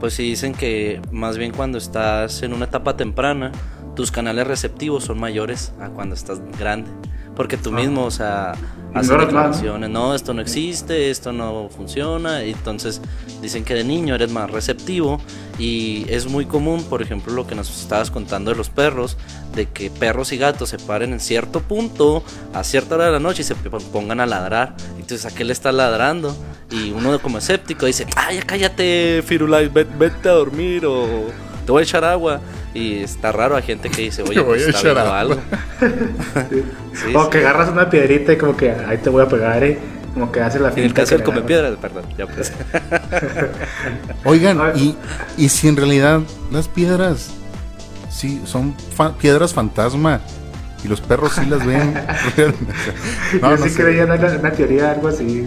pues 0.00 0.14
sí 0.14 0.24
dicen 0.24 0.52
que 0.54 1.00
más 1.12 1.38
bien 1.38 1.52
cuando 1.52 1.78
estás 1.78 2.42
en 2.42 2.52
una 2.52 2.64
etapa 2.66 2.96
temprana, 2.96 3.52
tus 3.94 4.10
canales 4.10 4.46
receptivos 4.46 5.04
son 5.04 5.18
mayores 5.18 5.72
a 5.80 5.88
cuando 5.88 6.14
estás 6.14 6.40
grande. 6.58 6.90
Porque 7.36 7.56
tú 7.56 7.70
Ah. 7.70 7.80
mismo, 7.80 8.04
o 8.04 8.10
sea, 8.12 8.52
haces 8.94 9.10
¿no? 9.10 9.18
declaraciones, 9.18 9.90
no, 9.90 10.14
esto 10.14 10.34
no 10.34 10.40
existe, 10.40 11.10
esto 11.10 11.32
no 11.32 11.68
funciona. 11.68 12.44
Y 12.44 12.52
entonces 12.52 13.00
dicen 13.42 13.64
que 13.64 13.74
de 13.74 13.82
niño 13.82 14.14
eres 14.14 14.30
más 14.30 14.48
receptivo. 14.50 15.20
Y 15.58 16.06
es 16.08 16.26
muy 16.26 16.46
común, 16.46 16.84
por 16.84 17.02
ejemplo, 17.02 17.32
lo 17.32 17.44
que 17.46 17.54
nos 17.56 17.80
estabas 17.82 18.10
contando 18.12 18.52
de 18.52 18.56
los 18.56 18.68
perros, 18.70 19.16
de 19.54 19.66
que 19.66 19.90
perros 19.90 20.32
y 20.32 20.36
gatos 20.38 20.68
se 20.68 20.78
paren 20.78 21.12
en 21.12 21.18
cierto 21.20 21.60
punto 21.60 22.22
a 22.52 22.62
cierta 22.62 22.94
hora 22.94 23.06
de 23.06 23.12
la 23.12 23.20
noche 23.20 23.42
y 23.42 23.44
se 23.44 23.54
pongan 23.56 24.20
a 24.20 24.26
ladrar. 24.26 24.76
Entonces, 24.94 25.26
¿a 25.26 25.34
qué 25.34 25.42
le 25.44 25.52
está 25.52 25.72
ladrando? 25.72 26.36
Y 26.70 26.92
uno 26.92 27.18
como 27.20 27.38
escéptico 27.38 27.86
dice, 27.86 28.06
ay, 28.16 28.40
cállate, 28.46 29.22
Firulais, 29.26 29.72
ve- 29.72 29.86
vete 29.98 30.28
a 30.28 30.32
dormir 30.32 30.86
o 30.86 31.06
te 31.66 31.72
voy 31.72 31.80
a 31.80 31.82
echar 31.84 32.04
agua. 32.04 32.40
Y 32.74 33.02
está 33.04 33.30
raro, 33.32 33.56
hay 33.56 33.62
gente 33.62 33.88
que 33.88 34.02
dice, 34.02 34.22
oye, 34.22 34.42
pues 34.42 34.66
a 34.66 34.70
está 34.70 34.82
viendo 34.92 35.12
algo. 35.14 35.36
Sí, 36.94 37.14
o 37.14 37.24
sí. 37.24 37.30
que 37.30 37.38
agarras 37.38 37.70
una 37.70 37.88
piedrita 37.88 38.32
y 38.32 38.36
como 38.36 38.56
que 38.56 38.70
ahí 38.70 38.98
te 38.98 39.10
voy 39.10 39.22
a 39.22 39.28
pegar, 39.28 39.62
eh. 39.64 39.78
Como 40.12 40.30
que 40.30 40.40
hace 40.40 40.60
la 40.60 40.68
En 40.68 40.78
el 40.78 40.84
finta 40.84 41.02
caso 41.02 41.16
del 41.16 41.24
come 41.24 41.42
piedras, 41.42 41.76
perdón, 41.80 42.04
ya 42.16 42.26
pues. 42.26 42.52
Oigan, 44.24 44.60
y, 44.76 44.96
y 45.36 45.48
si 45.48 45.68
en 45.68 45.76
realidad 45.76 46.20
las 46.52 46.68
piedras 46.68 47.30
sí 48.10 48.40
son 48.44 48.74
fa- 48.94 49.16
piedras 49.16 49.52
fantasma 49.52 50.20
y 50.84 50.88
los 50.88 51.00
perros 51.00 51.32
sí 51.32 51.46
las 51.46 51.64
ven. 51.66 51.94
no, 53.42 53.56
Yo 53.56 53.64
sí 53.64 53.70
creía 53.74 54.04
una, 54.04 54.14
una 54.16 54.52
teoría, 54.52 54.92
algo 54.92 55.08
así. 55.08 55.46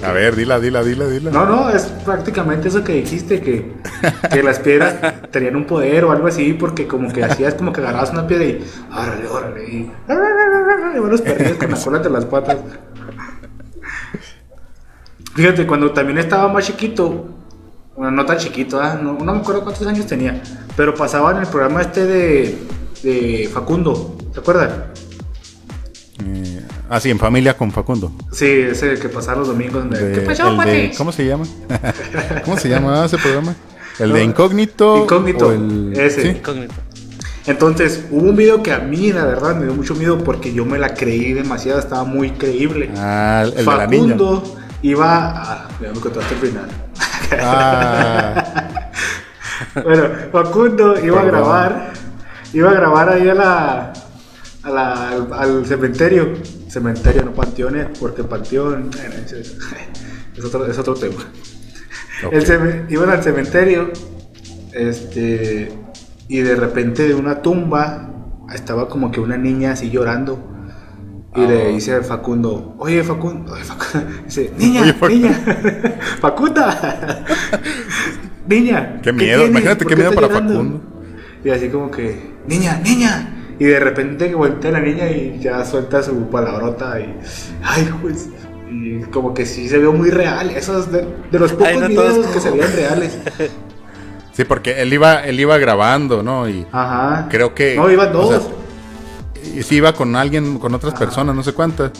que- 0.00 0.06
A 0.06 0.12
ver, 0.12 0.34
dila, 0.34 0.58
dila, 0.58 0.82
dila, 0.82 1.06
dila. 1.06 1.30
No, 1.30 1.44
no, 1.46 1.70
es 1.70 1.82
prácticamente 2.04 2.68
eso 2.68 2.82
que 2.82 2.94
dijiste, 2.94 3.40
que, 3.40 3.74
que 4.32 4.42
las 4.42 4.58
piedras 4.60 4.94
tenían 5.30 5.56
un 5.56 5.66
poder 5.66 6.04
o 6.04 6.12
algo 6.12 6.26
así, 6.26 6.54
porque 6.54 6.86
como 6.86 7.12
que 7.12 7.22
hacías 7.24 7.54
como 7.54 7.72
que 7.72 7.80
agarrabas 7.80 8.10
una 8.10 8.26
piedra 8.26 8.44
y 8.46 8.64
órale, 8.90 9.26
órale, 9.28 9.64
y, 9.68 9.76
y 9.76 10.98
van 11.00 11.10
los 11.10 11.20
perrillos 11.20 11.58
con 11.58 11.70
la 11.70 11.76
cola 11.78 11.96
entre 11.98 12.12
las 12.12 12.24
patas. 12.24 12.56
Fíjate, 15.34 15.66
cuando 15.66 15.92
también 15.92 16.18
estaba 16.18 16.48
más 16.52 16.64
chiquito, 16.66 17.26
Bueno, 17.96 18.10
no 18.12 18.24
tan 18.26 18.38
chiquito, 18.38 18.80
¿ah? 18.80 18.98
no, 19.00 19.12
no 19.14 19.34
me 19.34 19.40
acuerdo 19.40 19.62
cuántos 19.62 19.86
años 19.86 20.06
tenía. 20.06 20.42
Pero 20.76 20.94
pasaba 20.94 21.30
en 21.32 21.38
el 21.38 21.46
programa 21.46 21.80
este 21.82 22.06
de, 22.06 22.58
de 23.02 23.50
Facundo, 23.52 24.16
¿se 24.38 24.40
acuerdan? 24.40 24.84
Eh, 26.24 26.62
ah, 26.88 27.00
sí, 27.00 27.10
en 27.10 27.18
familia 27.18 27.56
con 27.56 27.72
Facundo. 27.72 28.12
Sí, 28.32 28.46
ese 28.46 28.94
que 28.94 29.08
pasaba 29.08 29.38
los 29.40 29.48
domingos. 29.48 29.82
donde- 29.84 30.00
De- 30.00 30.14
¿Qué 30.14 30.20
pasó, 30.20 30.54
de- 30.64 30.92
¿Cómo 30.96 31.10
se 31.12 31.26
llama? 31.26 31.44
¿Cómo 32.44 32.56
se 32.56 32.68
llama 32.68 33.04
ese 33.04 33.18
programa? 33.18 33.54
¿El 33.98 34.12
de 34.12 34.22
Incógnito? 34.24 34.98
Incógnito, 35.02 35.48
o 35.48 35.52
el- 35.52 35.92
ese. 35.96 36.22
¿sí? 36.22 36.28
Incógnito. 36.28 36.74
Entonces, 37.46 38.04
hubo 38.10 38.28
un 38.28 38.36
video 38.36 38.62
que 38.62 38.72
a 38.72 38.78
mí, 38.78 39.12
la 39.12 39.24
verdad, 39.24 39.56
me 39.56 39.64
dio 39.64 39.74
mucho 39.74 39.94
miedo 39.94 40.18
porque 40.22 40.52
yo 40.52 40.64
me 40.64 40.78
la 40.78 40.94
creí 40.94 41.32
demasiado, 41.32 41.78
estaba 41.80 42.04
muy 42.04 42.30
creíble. 42.32 42.90
Ah, 42.96 43.42
el 43.44 43.54
de 43.54 43.64
la 43.64 43.86
niña. 43.86 44.02
Facundo 44.14 44.56
iba 44.82 45.28
a... 45.64 45.68
Ya 45.80 45.92
me 45.92 45.98
contaste 46.00 46.34
el 46.34 46.40
final. 46.40 46.68
Ah, 47.40 48.64
Bueno, 49.84 50.04
Facundo 50.30 51.04
iba 51.04 51.20
a 51.20 51.24
grabar, 51.24 51.92
iba 52.52 52.70
a 52.70 52.74
grabar 52.74 53.08
ahí 53.10 53.28
a 53.28 53.34
la, 53.34 53.92
a 54.68 54.72
la- 54.72 55.08
al, 55.10 55.32
al 55.32 55.66
cementerio, 55.66 56.34
cementerio, 56.68 57.24
no 57.24 57.32
panteones, 57.32 57.86
porque 57.98 58.22
panteón 58.24 58.90
bueno, 58.90 59.14
es, 59.24 59.32
es 60.36 60.44
otro, 60.44 60.66
es 60.66 60.78
otro 60.78 60.94
tema. 60.94 61.22
ok. 62.26 62.32
El 62.32 62.86
iban 62.90 63.10
al 63.10 63.22
cementerio, 63.22 63.90
este, 64.72 65.72
y 66.28 66.38
de 66.40 66.54
repente 66.56 67.08
de 67.08 67.14
una 67.14 67.42
tumba 67.42 68.10
estaba 68.54 68.88
como 68.88 69.10
que 69.10 69.20
una 69.20 69.36
niña 69.36 69.72
así 69.72 69.90
llorando. 69.90 70.54
Y 71.36 71.46
le 71.46 71.68
dice 71.68 71.94
a 71.94 72.02
Facundo, 72.02 72.74
oye 72.78 73.04
Facundo, 73.04 73.52
oye, 73.54 73.62
Facundo", 73.62 74.06
dice, 74.24 74.50
niña, 74.58 74.82
Oye, 74.82 74.92
Facundo. 74.94 75.28
niña, 75.28 75.44
Facunda, 76.20 77.24
niña. 78.48 79.00
Qué 79.02 79.12
miedo, 79.12 79.46
imagínate 79.46 79.84
¿Por 79.84 79.88
qué 79.90 79.96
miedo 79.96 80.12
para 80.14 80.26
llorando?" 80.26 80.52
Facundo. 80.54 80.80
Y 81.44 81.50
así 81.50 81.68
como 81.68 81.90
que, 81.90 82.32
niña, 82.48 82.80
niña. 82.82 83.34
Y 83.58 83.64
de 83.64 83.80
repente 83.80 84.28
que 84.28 84.34
voltea 84.34 84.70
la 84.70 84.80
niña 84.80 85.10
y 85.10 85.38
ya 85.40 85.64
suelta 85.64 86.02
su 86.02 86.28
palabrota 86.30 87.00
y, 87.00 87.14
ay, 87.62 87.90
pues, 88.00 88.28
y 88.70 89.00
como 89.10 89.34
que 89.34 89.44
sí 89.46 89.68
se 89.68 89.78
vio 89.78 89.92
muy 89.92 90.10
real. 90.10 90.50
Esos 90.50 90.92
de, 90.92 91.06
de 91.32 91.38
los 91.38 91.52
pocos 91.52 91.66
Ay, 91.68 91.78
no 91.78 91.88
videos 91.88 92.14
todos. 92.14 92.26
que 92.28 92.40
se 92.40 92.50
veían 92.50 92.72
reales. 92.72 93.18
Sí, 94.32 94.44
porque 94.44 94.80
él 94.82 94.92
iba, 94.92 95.24
él 95.24 95.40
iba 95.40 95.58
grabando, 95.58 96.22
¿no? 96.22 96.48
Y 96.48 96.64
Ajá. 96.70 97.26
creo 97.28 97.56
que. 97.56 97.74
No, 97.74 97.90
iban 97.90 98.10
o 98.10 98.12
dos. 98.12 98.28
sea, 98.44 99.52
y 99.56 99.64
sí 99.64 99.74
iba 99.76 99.92
con 99.92 100.14
alguien, 100.14 100.60
con 100.60 100.72
otras 100.76 100.94
Ajá. 100.94 101.04
personas, 101.06 101.34
no 101.34 101.42
sé 101.42 101.52
cuántas. 101.54 101.90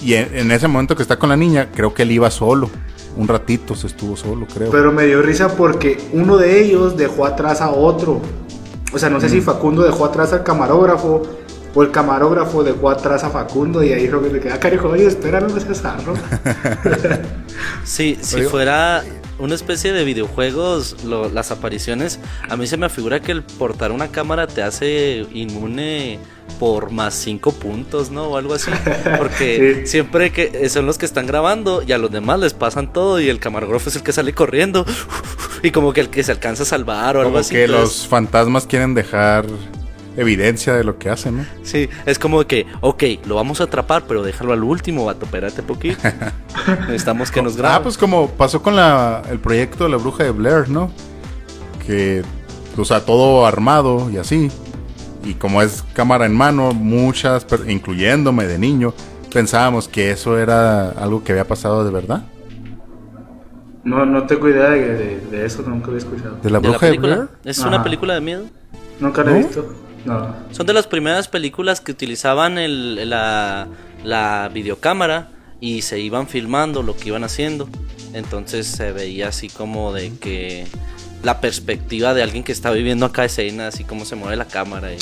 Y 0.00 0.14
en, 0.14 0.34
en 0.34 0.50
ese 0.52 0.68
momento 0.68 0.96
que 0.96 1.02
está 1.02 1.18
con 1.18 1.28
la 1.28 1.36
niña, 1.36 1.68
creo 1.74 1.92
que 1.92 2.04
él 2.04 2.12
iba 2.12 2.30
solo. 2.30 2.70
Un 3.14 3.28
ratito 3.28 3.74
se 3.74 3.88
estuvo 3.88 4.16
solo, 4.16 4.46
creo. 4.46 4.70
Pero 4.70 4.90
me 4.90 5.04
dio 5.04 5.20
risa 5.20 5.54
porque 5.54 5.98
uno 6.14 6.38
de 6.38 6.62
ellos 6.62 6.96
dejó 6.96 7.26
atrás 7.26 7.60
a 7.60 7.68
otro. 7.70 8.22
O 8.92 8.98
sea, 8.98 9.08
no 9.10 9.20
sé 9.20 9.28
si 9.28 9.38
Mm. 9.40 9.42
Facundo 9.42 9.82
dejó 9.82 10.04
atrás 10.04 10.32
al 10.32 10.42
camarógrafo 10.44 11.22
o 11.74 11.82
el 11.82 11.90
camarógrafo 11.90 12.62
dejó 12.62 12.90
atrás 12.90 13.24
a 13.24 13.30
Facundo 13.30 13.82
y 13.82 13.92
ahí 13.92 14.06
Robin 14.08 14.32
le 14.34 14.40
queda, 14.40 14.60
carijo, 14.60 14.88
oye, 14.88 15.06
espera, 15.06 15.40
no 15.40 15.48
seas 15.58 15.80
zarro". 15.80 16.14
Sí, 17.84 18.18
si 18.20 18.42
fuera 18.42 19.02
una 19.38 19.54
especie 19.54 19.92
de 19.92 20.04
videojuegos, 20.04 21.04
lo- 21.04 21.28
las 21.28 21.50
apariciones, 21.50 22.18
a 22.48 22.56
mí 22.56 22.66
se 22.66 22.76
me 22.76 22.88
figura 22.88 23.20
que 23.20 23.32
el 23.32 23.42
portar 23.42 23.90
una 23.92 24.08
cámara 24.08 24.46
te 24.46 24.62
hace 24.62 25.26
inmune 25.32 26.18
por 26.60 26.90
más 26.90 27.14
cinco 27.14 27.50
puntos, 27.52 28.10
¿no? 28.10 28.24
O 28.24 28.36
algo 28.36 28.54
así. 28.54 28.70
Porque 29.18 29.80
Sí. 29.84 29.90
siempre 29.92 30.32
que 30.32 30.68
son 30.68 30.86
los 30.86 30.98
que 30.98 31.06
están 31.06 31.26
grabando 31.26 31.82
y 31.82 31.92
a 31.92 31.98
los 31.98 32.10
demás 32.10 32.38
les 32.40 32.54
pasan 32.54 32.92
todo 32.92 33.20
y 33.20 33.28
el 33.28 33.38
camarógrafo 33.40 33.88
es 33.88 33.96
el 33.96 34.02
que 34.02 34.12
sale 34.12 34.32
corriendo 34.34 34.84
y 35.62 35.70
como 35.70 35.92
que 35.92 36.00
el 36.00 36.08
que 36.10 36.22
se 36.22 36.32
alcanza 36.32 36.62
a 36.64 36.66
salvar 36.66 37.16
o 37.16 37.20
algo 37.22 37.38
así. 37.38 37.54
que 37.54 37.64
entonces- 37.64 37.98
los 38.00 38.06
fantasmas 38.08 38.66
quieren 38.66 38.94
dejar 38.94 39.46
evidencia 40.16 40.74
de 40.74 40.84
lo 40.84 40.98
que 40.98 41.08
hacen, 41.08 41.38
¿no? 41.38 41.46
Sí, 41.62 41.88
es 42.04 42.18
como 42.18 42.44
que, 42.46 42.66
ok, 42.80 43.02
lo 43.26 43.36
vamos 43.36 43.60
a 43.60 43.64
atrapar, 43.64 44.04
pero 44.06 44.22
déjalo 44.22 44.52
al 44.52 44.62
último, 44.62 45.06
vato, 45.06 45.24
espérate 45.24 45.62
poquito. 45.62 45.96
Necesitamos 46.86 47.30
que 47.30 47.40
nos 47.42 47.56
grabe. 47.56 47.76
Ah, 47.76 47.82
pues 47.82 47.96
como 47.96 48.28
pasó 48.28 48.62
con 48.62 48.76
la, 48.76 49.22
el 49.30 49.38
proyecto 49.38 49.84
de 49.84 49.90
la 49.90 49.96
bruja 49.96 50.24
de 50.24 50.30
Blair, 50.30 50.68
¿no? 50.68 50.90
Que, 51.86 52.22
o 52.76 52.84
sea, 52.84 53.04
todo 53.04 53.46
armado 53.46 54.10
y 54.10 54.18
así. 54.18 54.50
Y 55.24 55.34
como 55.34 55.62
es 55.62 55.84
cámara 55.94 56.26
en 56.26 56.34
mano, 56.34 56.72
muchas, 56.74 57.46
incluyéndome 57.68 58.46
de 58.46 58.58
niño, 58.58 58.92
pensábamos 59.32 59.88
que 59.88 60.10
eso 60.10 60.38
era 60.38 60.90
algo 60.90 61.24
que 61.24 61.32
había 61.32 61.46
pasado 61.46 61.84
de 61.84 61.90
verdad. 61.90 62.24
No, 63.84 64.06
no 64.06 64.26
tengo 64.26 64.48
idea 64.48 64.70
de, 64.70 64.94
de- 64.96 65.20
de 65.30 65.46
eso, 65.46 65.62
nunca 65.62 65.88
lo 65.88 65.94
he 65.94 65.98
escuchado. 65.98 66.36
De 66.36 66.36
la 66.36 66.42
¿De 66.42 66.50
la 66.50 66.58
bruja 66.60 66.86
de 66.86 66.92
película? 66.92 67.14
Blair. 67.16 67.28
¿Es 67.44 67.58
una 67.58 67.82
película 67.82 68.14
de 68.14 68.20
miedo? 68.20 68.44
Nunca 69.00 69.22
lo 69.24 69.30
he 69.30 69.40
¿No? 69.40 69.46
visto. 69.46 69.74
No. 70.04 70.34
Son 70.50 70.66
de 70.66 70.72
las 70.72 70.86
primeras 70.86 71.28
películas 71.28 71.80
que 71.80 71.92
utilizaban 71.92 72.58
el, 72.58 73.08
la, 73.08 73.66
la 74.04 74.50
videocámara 74.52 75.28
y 75.60 75.82
se 75.82 76.00
iban 76.00 76.26
filmando 76.28 76.82
lo 76.82 76.96
que 76.96 77.08
iban 77.08 77.24
haciendo. 77.24 77.68
Entonces 78.12 78.66
se 78.66 78.92
veía 78.92 79.28
así 79.28 79.48
como 79.48 79.92
de 79.92 80.12
que 80.18 80.66
la 81.22 81.40
perspectiva 81.40 82.14
de 82.14 82.22
alguien 82.24 82.42
que 82.42 82.50
está 82.52 82.70
viviendo 82.72 83.06
acá 83.06 83.24
escena, 83.24 83.68
así 83.68 83.84
como 83.84 84.04
se 84.04 84.16
mueve 84.16 84.36
la 84.36 84.46
cámara. 84.46 84.90
Y... 84.92 84.98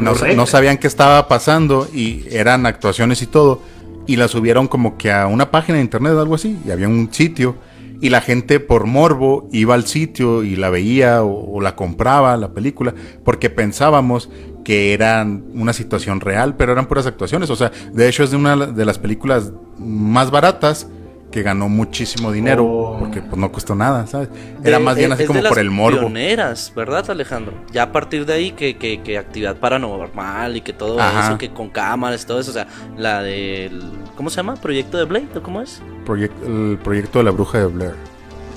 No 0.00 0.46
sabían 0.46 0.78
qué 0.78 0.86
estaba 0.88 1.26
pasando 1.28 1.88
y 1.92 2.24
eran 2.30 2.66
actuaciones 2.66 3.22
y 3.22 3.26
todo. 3.26 3.60
Y 4.06 4.16
la 4.16 4.28
subieron 4.28 4.66
como 4.68 4.98
que 4.98 5.10
a 5.12 5.26
una 5.28 5.50
página 5.50 5.78
de 5.78 5.84
internet 5.84 6.12
o 6.14 6.20
algo 6.20 6.34
así. 6.34 6.58
Y 6.66 6.70
había 6.70 6.88
un 6.88 7.08
sitio. 7.12 7.56
Y 8.00 8.10
la 8.10 8.20
gente 8.20 8.60
por 8.60 8.86
morbo 8.86 9.48
iba 9.52 9.74
al 9.74 9.86
sitio 9.86 10.42
y 10.42 10.56
la 10.56 10.70
veía 10.70 11.22
o, 11.22 11.60
la 11.60 11.76
compraba, 11.76 12.36
la 12.36 12.52
película, 12.52 12.94
porque 13.24 13.50
pensábamos 13.50 14.30
que 14.64 14.94
eran 14.94 15.44
una 15.54 15.72
situación 15.72 16.20
real, 16.20 16.56
pero 16.56 16.72
eran 16.72 16.86
puras 16.86 17.06
actuaciones. 17.06 17.50
O 17.50 17.56
sea, 17.56 17.70
de 17.92 18.08
hecho 18.08 18.24
es 18.24 18.30
de 18.30 18.36
una 18.36 18.56
de 18.66 18.84
las 18.84 18.98
películas 18.98 19.52
más 19.78 20.30
baratas 20.30 20.88
que 21.34 21.42
ganó 21.42 21.68
muchísimo 21.68 22.30
dinero, 22.30 22.64
Oh. 22.64 22.96
porque 23.00 23.20
pues 23.20 23.36
no 23.36 23.50
costó 23.50 23.74
nada, 23.74 24.06
¿sabes? 24.06 24.28
Era 24.62 24.78
más 24.78 24.94
bien 24.94 25.10
eh, 25.10 25.14
así 25.14 25.24
es 25.24 25.26
como 25.26 25.42
por 25.42 25.58
el 25.58 25.68
morbo. 25.68 25.98
pioneras, 25.98 26.72
¿verdad, 26.76 27.10
Alejandro? 27.10 27.52
Ya 27.72 27.82
a 27.82 27.90
partir 27.90 28.24
de 28.24 28.34
ahí 28.34 28.52
que, 28.52 28.76
que, 28.76 29.02
que 29.02 29.18
actividad 29.18 29.56
paranormal 29.56 30.56
y 30.56 30.60
que 30.60 30.72
todo 30.72 31.00
Ajá. 31.00 31.26
eso, 31.30 31.38
que 31.38 31.50
con 31.50 31.70
cámaras 31.70 32.22
y 32.22 32.26
todo 32.28 32.38
eso, 32.38 32.52
o 32.52 32.54
sea, 32.54 32.68
la 32.96 33.20
del... 33.20 33.82
¿Cómo 34.16 34.30
se 34.30 34.36
llama? 34.36 34.54
¿Proyecto 34.54 34.96
de 34.96 35.06
Blade? 35.06 35.26
¿O 35.34 35.42
cómo 35.42 35.60
es? 35.60 35.82
Proyec- 36.06 36.30
el 36.46 36.78
proyecto 36.78 37.18
de 37.18 37.24
la 37.24 37.32
bruja 37.32 37.58
de 37.58 37.66
Blair. 37.66 37.94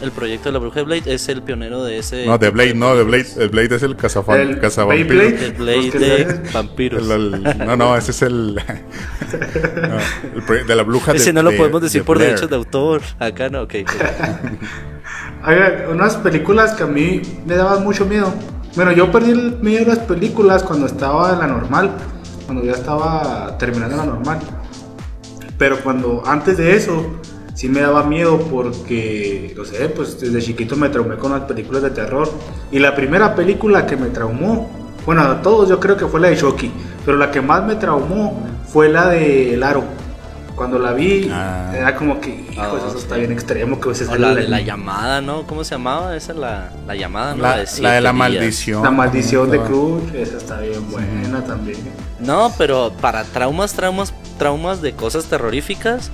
El 0.02 0.12
proyecto 0.12 0.50
de 0.50 0.54
la 0.54 0.60
bruja 0.60 0.76
de 0.82 0.86
Blade 0.86 1.14
es 1.14 1.28
el 1.28 1.42
pionero 1.42 1.84
de 1.84 1.98
ese... 1.98 2.26
No, 2.28 2.38
de 2.38 2.50
Blade, 2.52 2.76
no, 2.76 2.96
de 2.96 3.04
Blade. 3.04 3.28
El 3.40 3.50
Blade 3.50 3.76
es 3.78 3.84
el 3.84 3.96
cazafan, 3.96 4.40
El 4.40 4.60
cazavampiro. 4.60 5.22
El 5.22 5.54
Blade 5.54 5.92
de 5.92 6.50
vampiros. 6.54 7.10
El- 7.10 7.34
el- 7.46 7.58
no, 7.66 7.76
no, 7.76 7.98
ese 7.98 8.12
es 8.12 8.22
el. 8.22 8.56
no, 8.56 10.54
el 10.54 10.68
de 10.68 10.76
la 10.76 10.84
bruja 10.84 11.14
de 11.14 11.18
Ese 11.18 11.34
no 11.34 11.42
lo 11.42 11.50
de- 11.52 11.58
podemos 11.58 11.82
decir 11.82 12.02
de 12.02 12.06
por 12.06 12.20
derechos 12.20 12.50
de 12.50 12.56
autor. 12.56 13.02
Acá 13.20 13.50
no, 13.50 13.64
ok. 13.64 13.74
Hay 15.44 15.58
unas 15.92 16.16
películas 16.18 16.74
que 16.74 16.84
a 16.84 16.88
mí 16.88 17.22
me 17.46 17.56
daban 17.56 17.84
mucho 17.84 18.06
miedo. 18.06 18.34
Bueno, 18.76 18.92
yo 18.92 19.12
perdí 19.12 19.32
el 19.32 19.58
miedo 19.62 19.86
a 19.92 19.96
las 19.96 20.00
películas 20.06 20.64
cuando 20.64 20.86
estaba 20.86 21.34
en 21.34 21.40
la 21.40 21.48
normal, 21.48 21.92
cuando 22.46 22.64
ya 22.64 22.74
estaba 22.74 23.58
terminando 23.58 23.98
la 23.98 24.06
normal. 24.06 24.40
Pero 25.58 25.80
cuando 25.84 26.22
antes 26.26 26.58
de 26.58 26.76
eso, 26.76 27.20
sí 27.58 27.68
me 27.70 27.82
daba 27.82 28.04
miedo 28.04 28.38
porque, 28.52 29.52
no 29.58 29.66
sé, 29.66 29.90
pues 29.90 30.20
desde 30.20 30.42
chiquito 30.44 30.76
me 30.76 30.90
traumé 30.90 31.16
con 31.18 31.32
las 31.32 31.42
películas 31.42 31.82
de 31.82 31.90
terror. 31.90 32.30
Y 32.72 32.78
la 32.78 32.94
primera 32.96 33.34
película 33.34 33.88
que 33.88 33.98
me 33.98 34.10
traumó, 34.10 34.70
bueno, 35.08 35.24
a 35.24 35.42
todos 35.42 35.68
yo 35.68 35.80
creo 35.80 35.98
que 35.98 36.06
fue 36.06 36.20
la 36.20 36.28
de 36.30 36.38
Chucky, 36.38 36.72
pero 37.04 37.18
la 37.18 37.32
que 37.32 37.42
más 37.42 37.64
me 37.66 37.76
traumó 37.76 38.40
fue 38.68 38.90
la 38.90 39.08
de 39.08 39.56
El 39.56 39.64
Aro. 39.64 39.84
Cuando 40.56 40.78
la 40.80 40.92
vi, 40.94 41.30
Ah. 41.32 41.72
era 41.76 41.96
como 41.96 42.20
que, 42.20 42.30
hijo, 42.52 42.62
Ah, 42.62 42.74
eso 42.78 42.92
sí. 42.92 42.98
está 43.00 43.16
bien 43.16 43.32
extremo, 43.32 43.80
que 43.80 43.90
veces 43.90 44.08
O 44.10 44.16
la 44.18 44.34
de 44.36 44.48
la 44.48 44.60
llamada, 44.62 45.22
¿no? 45.22 45.44
¿Cómo 45.48 45.64
se 45.64 45.72
llamaba? 45.76 46.16
Esa 46.16 46.32
es 46.34 46.38
la, 46.38 46.70
la 46.88 46.96
llamada, 46.96 47.36
¿no? 47.36 47.42
La, 47.44 47.58
de 47.58 47.68
la 47.82 47.92
de 47.94 48.02
la 48.02 48.14
maldición. 48.14 48.82
La 48.84 48.90
maldición 48.92 49.50
de 49.52 49.60
Cruz, 49.62 50.02
esa 50.16 50.38
está 50.38 50.60
bien 50.60 50.90
buena 50.92 51.44
también. 51.44 51.78
No, 52.20 52.52
pero 52.58 52.92
para 53.02 53.24
traumas, 53.24 53.74
traumas, 53.74 54.12
traumas 54.40 54.82
de 54.82 54.94
cosas 54.94 55.26
terroríficas, 55.26 56.10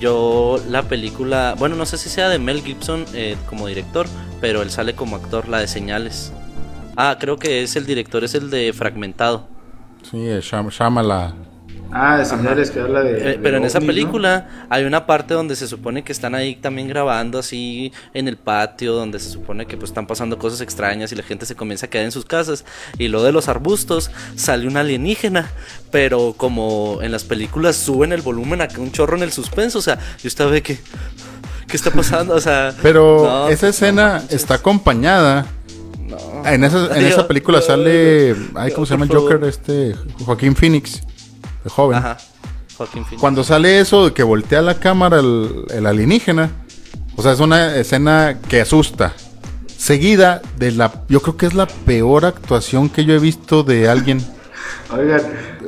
yo 0.00 0.60
la 0.68 0.82
película, 0.82 1.54
bueno, 1.58 1.76
no 1.76 1.86
sé 1.86 1.98
si 1.98 2.08
sea 2.08 2.28
de 2.28 2.38
Mel 2.38 2.62
Gibson 2.62 3.04
eh, 3.14 3.36
como 3.48 3.66
director, 3.66 4.06
pero 4.40 4.62
él 4.62 4.70
sale 4.70 4.94
como 4.94 5.16
actor, 5.16 5.48
la 5.48 5.58
de 5.58 5.68
Señales. 5.68 6.32
Ah, 6.96 7.16
creo 7.20 7.36
que 7.36 7.62
es 7.62 7.76
el 7.76 7.86
director, 7.86 8.24
es 8.24 8.34
el 8.34 8.50
de 8.50 8.72
Fragmentado. 8.72 9.46
Sí, 10.10 10.18
Shyamala. 10.40 11.34
Ah, 11.92 12.18
de 12.18 12.24
señales 12.24 12.70
que 12.70 12.80
habla 12.80 13.02
de. 13.02 13.10
Eh, 13.10 13.24
de 13.32 13.38
pero 13.38 13.56
en 13.56 13.64
esa 13.64 13.80
película 13.80 14.66
hay 14.68 14.84
una 14.84 15.06
parte 15.06 15.34
donde 15.34 15.56
se 15.56 15.66
supone 15.66 16.04
que 16.04 16.12
están 16.12 16.34
ahí 16.36 16.54
también 16.54 16.86
grabando 16.86 17.38
así 17.38 17.92
en 18.14 18.28
el 18.28 18.36
patio, 18.36 18.94
donde 18.94 19.18
se 19.18 19.28
supone 19.28 19.66
que 19.66 19.76
pues 19.76 19.90
están 19.90 20.06
pasando 20.06 20.38
cosas 20.38 20.60
extrañas 20.60 21.10
y 21.10 21.16
la 21.16 21.24
gente 21.24 21.46
se 21.46 21.56
comienza 21.56 21.86
a 21.86 21.90
quedar 21.90 22.04
en 22.04 22.12
sus 22.12 22.24
casas. 22.24 22.64
Y 22.98 23.08
luego 23.08 23.26
de 23.26 23.32
los 23.32 23.48
arbustos 23.48 24.10
sale 24.36 24.68
un 24.68 24.76
alienígena, 24.76 25.50
pero 25.90 26.34
como 26.36 27.00
en 27.02 27.10
las 27.10 27.24
películas 27.24 27.76
suben 27.76 28.12
el 28.12 28.22
volumen 28.22 28.60
acá 28.60 28.80
un 28.80 28.92
chorro 28.92 29.16
en 29.16 29.24
el 29.24 29.32
suspenso, 29.32 29.80
o 29.80 29.82
sea, 29.82 29.98
yo 30.22 30.28
estaba 30.28 30.50
de 30.52 30.62
que... 30.62 30.78
¿Qué 31.66 31.76
está 31.76 31.92
pasando? 31.92 32.34
O 32.34 32.40
sea. 32.40 32.74
Pero 32.82 33.22
no, 33.22 33.48
esa 33.48 33.60
pues, 33.60 33.76
escena 33.76 34.24
no 34.28 34.36
está 34.36 34.54
acompañada. 34.54 35.46
No. 36.04 36.44
En 36.44 36.64
esa, 36.64 36.98
en 36.98 37.06
esa 37.06 37.28
película 37.28 37.62
sale. 37.62 38.34
Ay, 38.56 38.72
¿cómo 38.72 38.86
se 38.86 38.94
llama 38.94 39.04
el. 39.04 39.12
Joker? 39.12 39.44
Este. 39.44 39.94
Joaquín 40.24 40.56
Phoenix. 40.56 41.00
De 41.64 41.70
joven. 41.70 41.98
Ajá. 41.98 42.16
Joaquín 42.76 43.04
Phoenix. 43.04 43.20
Cuando 43.20 43.44
sale 43.44 43.80
eso 43.80 44.06
de 44.06 44.12
que 44.12 44.22
voltea 44.22 44.62
la 44.62 44.78
cámara 44.78 45.20
el, 45.20 45.64
el 45.70 45.86
alienígena. 45.86 46.50
O 47.16 47.22
sea, 47.22 47.32
es 47.32 47.40
una 47.40 47.76
escena 47.76 48.38
que 48.48 48.60
asusta. 48.62 49.12
Seguida 49.76 50.40
de 50.56 50.72
la. 50.72 50.92
Yo 51.08 51.20
creo 51.22 51.36
que 51.36 51.46
es 51.46 51.54
la 51.54 51.66
peor 51.66 52.24
actuación 52.24 52.88
que 52.88 53.04
yo 53.04 53.14
he 53.14 53.18
visto 53.18 53.62
de 53.62 53.88
alguien. 53.88 54.24
Oigan, 54.96 55.20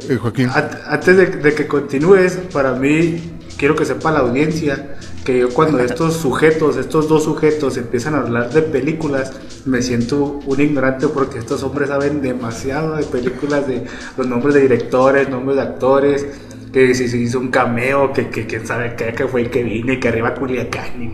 eh, 0.08 0.16
Joaquín. 0.16 0.50
an- 0.54 0.70
antes 0.88 1.16
de, 1.16 1.26
de 1.26 1.54
que 1.54 1.66
continúes, 1.66 2.38
para 2.52 2.72
mí, 2.72 3.20
quiero 3.56 3.74
que 3.76 3.84
sepa 3.84 4.10
la 4.10 4.20
audiencia 4.20 4.96
que 5.24 5.38
yo 5.38 5.50
cuando 5.50 5.78
estos 5.78 6.16
sujetos, 6.16 6.76
estos 6.76 7.08
dos 7.08 7.24
sujetos 7.24 7.76
empiezan 7.76 8.14
a 8.14 8.18
hablar 8.18 8.50
de 8.50 8.62
películas, 8.62 9.32
me 9.64 9.82
siento 9.82 10.40
un 10.46 10.60
ignorante 10.60 11.08
porque 11.08 11.38
estos 11.38 11.62
hombres 11.62 11.88
saben 11.88 12.22
demasiado 12.22 12.96
de 12.96 13.04
películas, 13.04 13.66
de 13.66 13.84
los 14.16 14.26
nombres 14.26 14.54
de 14.54 14.62
directores, 14.62 15.28
nombres 15.28 15.56
de 15.56 15.62
actores, 15.62 16.26
que 16.72 16.94
si 16.94 17.08
se 17.08 17.18
hizo 17.18 17.38
un 17.38 17.48
cameo, 17.48 18.12
que, 18.12 18.28
que, 18.28 18.46
que 18.46 18.64
sabe 18.66 18.96
que, 18.96 19.12
que 19.12 19.28
fue 19.28 19.42
el 19.42 19.50
que 19.50 19.62
vine, 19.62 20.00
que 20.00 20.08
arriba 20.08 20.34
Culiacán. 20.34 21.02
y 21.02 21.12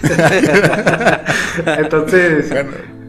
Entonces, 1.66 2.50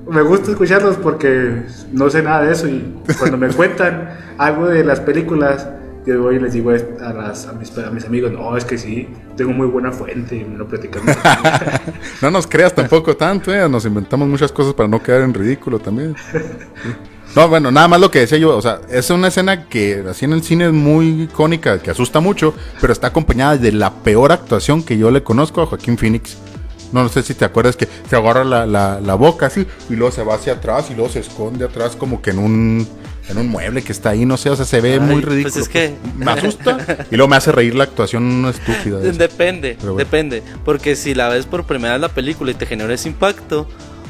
me 0.09 0.21
gusta 0.23 0.51
escucharlos 0.51 0.97
porque 0.97 1.63
no 1.93 2.09
sé 2.09 2.23
nada 2.23 2.43
de 2.43 2.51
eso 2.51 2.67
y 2.67 2.93
cuando 3.17 3.37
me 3.37 3.49
cuentan 3.49 4.09
algo 4.37 4.67
de 4.67 4.83
las 4.83 4.99
películas, 4.99 5.69
yo 6.05 6.21
voy 6.21 6.35
y 6.37 6.39
les 6.39 6.53
digo 6.53 6.71
a, 6.71 7.13
las- 7.13 7.47
a 7.47 7.53
mis, 7.53 7.77
a 7.77 7.91
mis 7.91 8.05
amigos, 8.05 8.31
no, 8.31 8.57
es 8.57 8.65
que 8.65 8.77
sí, 8.77 9.07
tengo 9.37 9.51
muy 9.51 9.67
buena 9.67 9.91
fuente 9.91 10.35
y 10.35 10.43
me 10.43 10.57
lo 10.57 10.67
platicamos. 10.67 11.15
No 12.21 12.29
nos 12.31 12.45
creas 12.47 12.73
tampoco 12.73 13.15
tanto, 13.17 13.53
eh. 13.53 13.67
Nos 13.69 13.85
inventamos 13.85 14.27
muchas 14.27 14.51
cosas 14.51 14.73
para 14.73 14.87
no 14.89 15.01
quedar 15.01 15.21
en 15.21 15.33
ridículo 15.33 15.79
también. 15.79 16.15
No, 17.33 17.47
bueno, 17.47 17.71
nada 17.71 17.87
más 17.87 18.01
lo 18.01 18.11
que 18.11 18.19
decía 18.19 18.37
yo, 18.37 18.57
o 18.57 18.61
sea, 18.61 18.81
es 18.89 19.09
una 19.09 19.29
escena 19.29 19.69
que 19.69 20.03
así 20.09 20.25
en 20.25 20.33
el 20.33 20.43
cine 20.43 20.65
es 20.65 20.73
muy 20.73 21.23
icónica, 21.23 21.79
que 21.79 21.89
asusta 21.89 22.19
mucho, 22.19 22.53
pero 22.81 22.91
está 22.91 23.07
acompañada 23.07 23.55
de 23.55 23.71
la 23.71 23.89
peor 23.93 24.33
actuación 24.33 24.83
que 24.83 24.97
yo 24.97 25.09
le 25.11 25.23
conozco 25.23 25.61
a 25.61 25.65
Joaquín 25.65 25.97
Phoenix. 25.97 26.35
No, 26.91 27.03
no 27.03 27.07
sé 27.07 27.23
si 27.23 27.33
te 27.33 27.45
acuerdas 27.45 27.77
que 27.77 27.87
se 28.09 28.17
agarra 28.17 28.43
la, 28.43 28.65
la- 28.65 28.99
la 28.99 29.15
boca 29.15 29.45
así 29.45 29.65
y 29.89 29.93
luego 29.95 30.11
se 30.11 30.25
va 30.25 30.35
hacia 30.35 30.51
atrás 30.55 30.91
y 30.91 30.93
luego 30.93 31.09
se 31.09 31.19
esconde 31.19 31.63
atrás 31.63 31.95
como 31.95 32.21
que 32.21 32.31
en 32.31 32.39
un, 32.39 32.87
en 33.29 33.37
un 33.37 33.47
mueble 33.47 33.81
que 33.83 33.91
está 33.91 34.09
ahí, 34.09 34.25
no 34.25 34.35
sé, 34.37 34.49
o 34.49 34.55
sea, 34.55 34.65
se 34.65 34.81
ve 34.81 34.93
Ay, 34.93 34.99
muy 34.99 35.21
pues 35.21 35.25
ridículo. 35.25 35.63
es 35.63 35.69
que- 35.69 35.95
Me 36.17 36.31
asusta 36.31 37.05
y 37.09 37.15
luego 37.15 37.29
me 37.29 37.35
hace 37.37 37.51
reír 37.51 37.75
la 37.75 37.83
actuación 37.85 38.45
estúpida. 38.45 38.97
Depende, 38.99 39.77
bueno. 39.81 39.95
depende. 39.95 40.43
Porque 40.65 40.95
si 40.95 41.13
la 41.15 41.29
ves 41.29 41.45
por 41.45 41.63
primera 41.65 41.93
vez 41.93 42.01
la 42.01 42.09
película 42.09 42.51
y 42.51 42.55
te 42.55 42.65
genera 42.65 42.93
ese 42.93 43.09
impacto, 43.09 43.67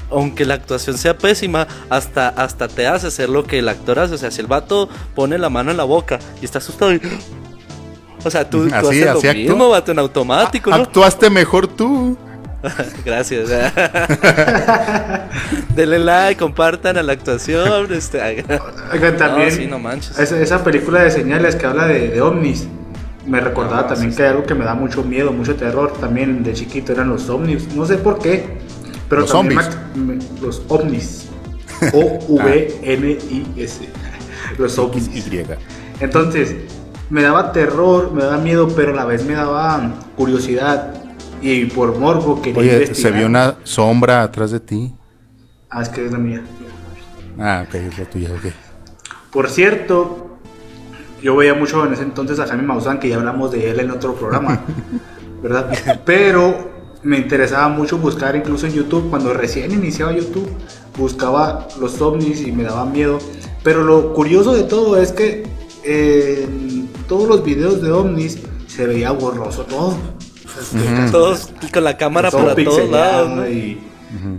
aunque 0.10 0.44
la 0.46 0.56
actuación 0.56 0.98
sea 0.98 1.18
pésima, 1.18 1.68
hasta, 1.90 2.30
hasta 2.30 2.68
te 2.68 2.88
hace 2.88 3.08
hacer 3.08 3.30
lo 3.30 3.46
que 3.46 3.60
el 3.60 3.70
actor 3.70 4.00
hace. 4.00 4.16
O 4.16 4.18
sea, 4.18 4.32
si 4.32 4.42
el 4.42 4.48
vato 4.48 4.90
pone 5.16 5.38
la 5.38 5.50
mano 5.50 5.72
en 5.72 5.78
la 5.78 5.84
boca 5.86 6.20
y 6.42 6.46
está 6.46 6.58
asustado 6.58 6.94
y... 6.94 7.00
O 8.24 8.30
sea, 8.30 8.48
tú, 8.48 8.68
tú 8.70 8.76
Así- 8.76 9.02
haces 9.02 9.24
lo 9.26 9.34
mismo, 9.34 9.70
vato, 9.70 9.92
en 9.92 9.98
automático, 9.98 10.70
¿no? 10.70 10.76
Actuaste 10.76 11.32
mejor 11.32 11.68
tú. 11.68 12.16
Gracias. 13.06 13.50
Denle 15.76 16.00
like, 16.00 16.40
compartan 16.40 16.98
a 16.98 17.04
la 17.04 17.14
actuación. 17.14 17.92
Este, 17.94 18.22
Oigan, 18.94 19.18
también, 19.18 19.50
No, 19.50 19.56
sí, 19.56 19.68
no 19.68 19.80
manches. 19.80 20.18
Esa, 20.20 20.40
esa 20.40 20.64
película 20.64 21.04
de 21.04 21.12
señales 21.12 21.56
que 21.56 21.66
habla 21.66 21.88
de, 21.88 22.10
de 22.10 22.22
ovnis, 22.22 22.68
me 23.26 23.40
recordaba 23.40 23.82
No, 23.84 23.88
también 23.88 24.12
sí, 24.12 24.18
que 24.18 24.24
hay 24.24 24.30
algo 24.30 24.44
que 24.44 24.56
me 24.56 24.66
da 24.66 24.74
mucho 24.76 25.04
miedo, 25.04 25.32
mucho 25.32 25.56
terror 25.56 25.94
también 26.00 26.44
de 26.44 26.54
chiquito, 26.54 26.92
eran 26.94 27.10
los 27.10 27.30
ovnis, 27.30 27.74
no 27.76 27.86
sé 27.86 27.98
por 27.98 28.20
qué, 28.20 28.58
pero 29.10 29.22
Los 29.22 29.32
también 29.32 29.62
zombies. 29.62 29.80
me- 29.96 30.16
me- 30.16 30.24
los 30.42 30.62
ovnis, 30.68 31.28
O-V-N-I-S, 31.94 33.80
los 34.58 34.78
ovnis. 34.78 35.08
Y. 35.16 35.44
Entonces, 36.00 36.56
me 37.10 37.24
daba 37.24 37.52
terror, 37.52 38.12
me 38.12 38.24
daba 38.24 38.38
miedo, 38.38 38.68
pero 38.76 38.94
a 38.94 38.96
la 38.96 39.06
vez 39.06 39.26
me 39.26 39.34
daba 39.34 39.92
curiosidad 40.16 40.94
y 41.42 41.66
por 41.66 41.98
morbo 41.98 42.42
quería 42.42 42.62
Oye, 42.62 42.74
investigar. 42.74 43.12
se 43.14 43.18
vio 43.18 43.28
una 43.28 43.56
sombra 43.64 44.24
atrás 44.24 44.52
de 44.52 44.60
ti. 44.60 44.94
Ah, 45.70 45.82
es 45.82 45.90
que 45.90 46.06
es 46.06 46.12
la 46.12 46.18
mía. 46.18 46.42
Ah, 47.40 47.66
ok, 47.68 47.76
es 47.76 47.98
la 47.98 48.06
tuya, 48.06 48.30
ok. 48.34 48.52
Por 49.32 49.50
cierto, 49.50 50.38
yo 51.22 51.36
veía 51.36 51.54
mucho 51.54 51.86
en 51.86 51.94
ese 51.94 52.04
entonces 52.04 52.40
a 52.40 52.48
Jaime 52.48 52.64
Maussan, 52.64 53.00
que 53.00 53.10
ya 53.10 53.16
hablamos 53.18 53.52
de 53.52 53.70
él 53.70 53.80
en 53.80 53.92
otro 53.92 54.16
programa, 54.16 54.60
¿verdad? 55.42 55.72
Pero 56.06 56.70
me 57.04 57.18
interesaba 57.18 57.70
mucho 57.70 57.98
buscar 57.98 58.36
incluso 58.36 58.68
en 58.68 58.74
YouTube, 58.74 59.10
cuando 59.10 59.34
recién 59.34 59.72
iniciaba 59.72 60.12
YouTube, 60.12 60.50
buscaba 60.98 61.68
los 61.80 62.02
ovnis 62.02 62.42
y 62.42 62.52
me 62.52 62.64
daba 62.64 62.86
miedo. 62.86 63.18
Pero 63.64 63.84
lo 63.84 64.14
curioso 64.14 64.54
de 64.54 64.64
todo 64.64 64.98
es 64.98 65.12
que 65.12 65.44
en 65.84 66.90
todos 67.08 67.28
los 67.28 67.44
videos 67.44 67.82
de 67.82 67.92
ovnis 67.92 68.40
se 68.68 68.86
veía 68.86 69.12
borroso 69.12 69.64
todo. 69.64 69.96
Que- 70.70 71.12
Todos 71.12 71.50
con 71.74 71.84
la 71.84 71.98
cámara 71.98 72.30
todo 72.32 72.44
para 72.44 72.56
todos 72.64 72.90
lados, 72.90 73.30
¿no? 73.30 73.48
y, 73.50 73.80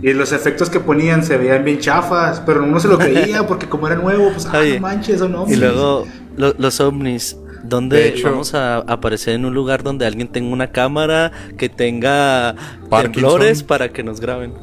y 0.01 0.13
los 0.13 0.31
efectos 0.31 0.69
que 0.69 0.79
ponían 0.79 1.23
se 1.23 1.37
veían 1.37 1.63
bien 1.63 1.79
chafas, 1.79 2.41
pero 2.45 2.63
uno 2.63 2.79
se 2.79 2.87
lo 2.87 2.97
creía 2.97 3.45
porque 3.47 3.67
como 3.67 3.87
era 3.87 3.95
nuevo, 3.95 4.29
pues, 4.31 4.45
ah, 4.45 4.59
Oye, 4.59 4.75
no 4.75 4.81
manches, 4.81 5.19
son 5.19 5.33
ovnis. 5.35 5.57
Y 5.57 5.59
luego 5.59 6.05
lo- 6.37 6.53
los 6.57 6.79
ovnis. 6.79 7.37
¿Dónde 7.65 7.95
De 7.97 8.07
hecho- 8.09 8.29
vamos 8.29 8.53
a 8.55 8.79
aparecer 8.79 9.35
en 9.35 9.45
un 9.45 9.53
lugar 9.53 9.83
donde 9.83 10.05
alguien 10.05 10.27
tenga 10.27 10.51
una 10.51 10.71
cámara 10.71 11.31
que 11.57 11.69
tenga 11.69 12.55
Parkinson. 12.89 13.11
temblores 13.13 13.63
para 13.63 13.87
que 13.89 14.03
nos 14.03 14.19
graben? 14.19 14.53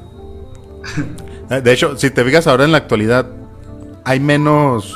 Eh, 1.50 1.60
De 1.64 1.72
hecho, 1.72 1.96
si 1.96 2.10
te 2.10 2.22
fijas 2.24 2.46
ahora 2.46 2.64
en 2.64 2.72
la 2.72 2.78
actualidad, 2.78 3.26
hay 4.04 4.20
menos 4.20 4.94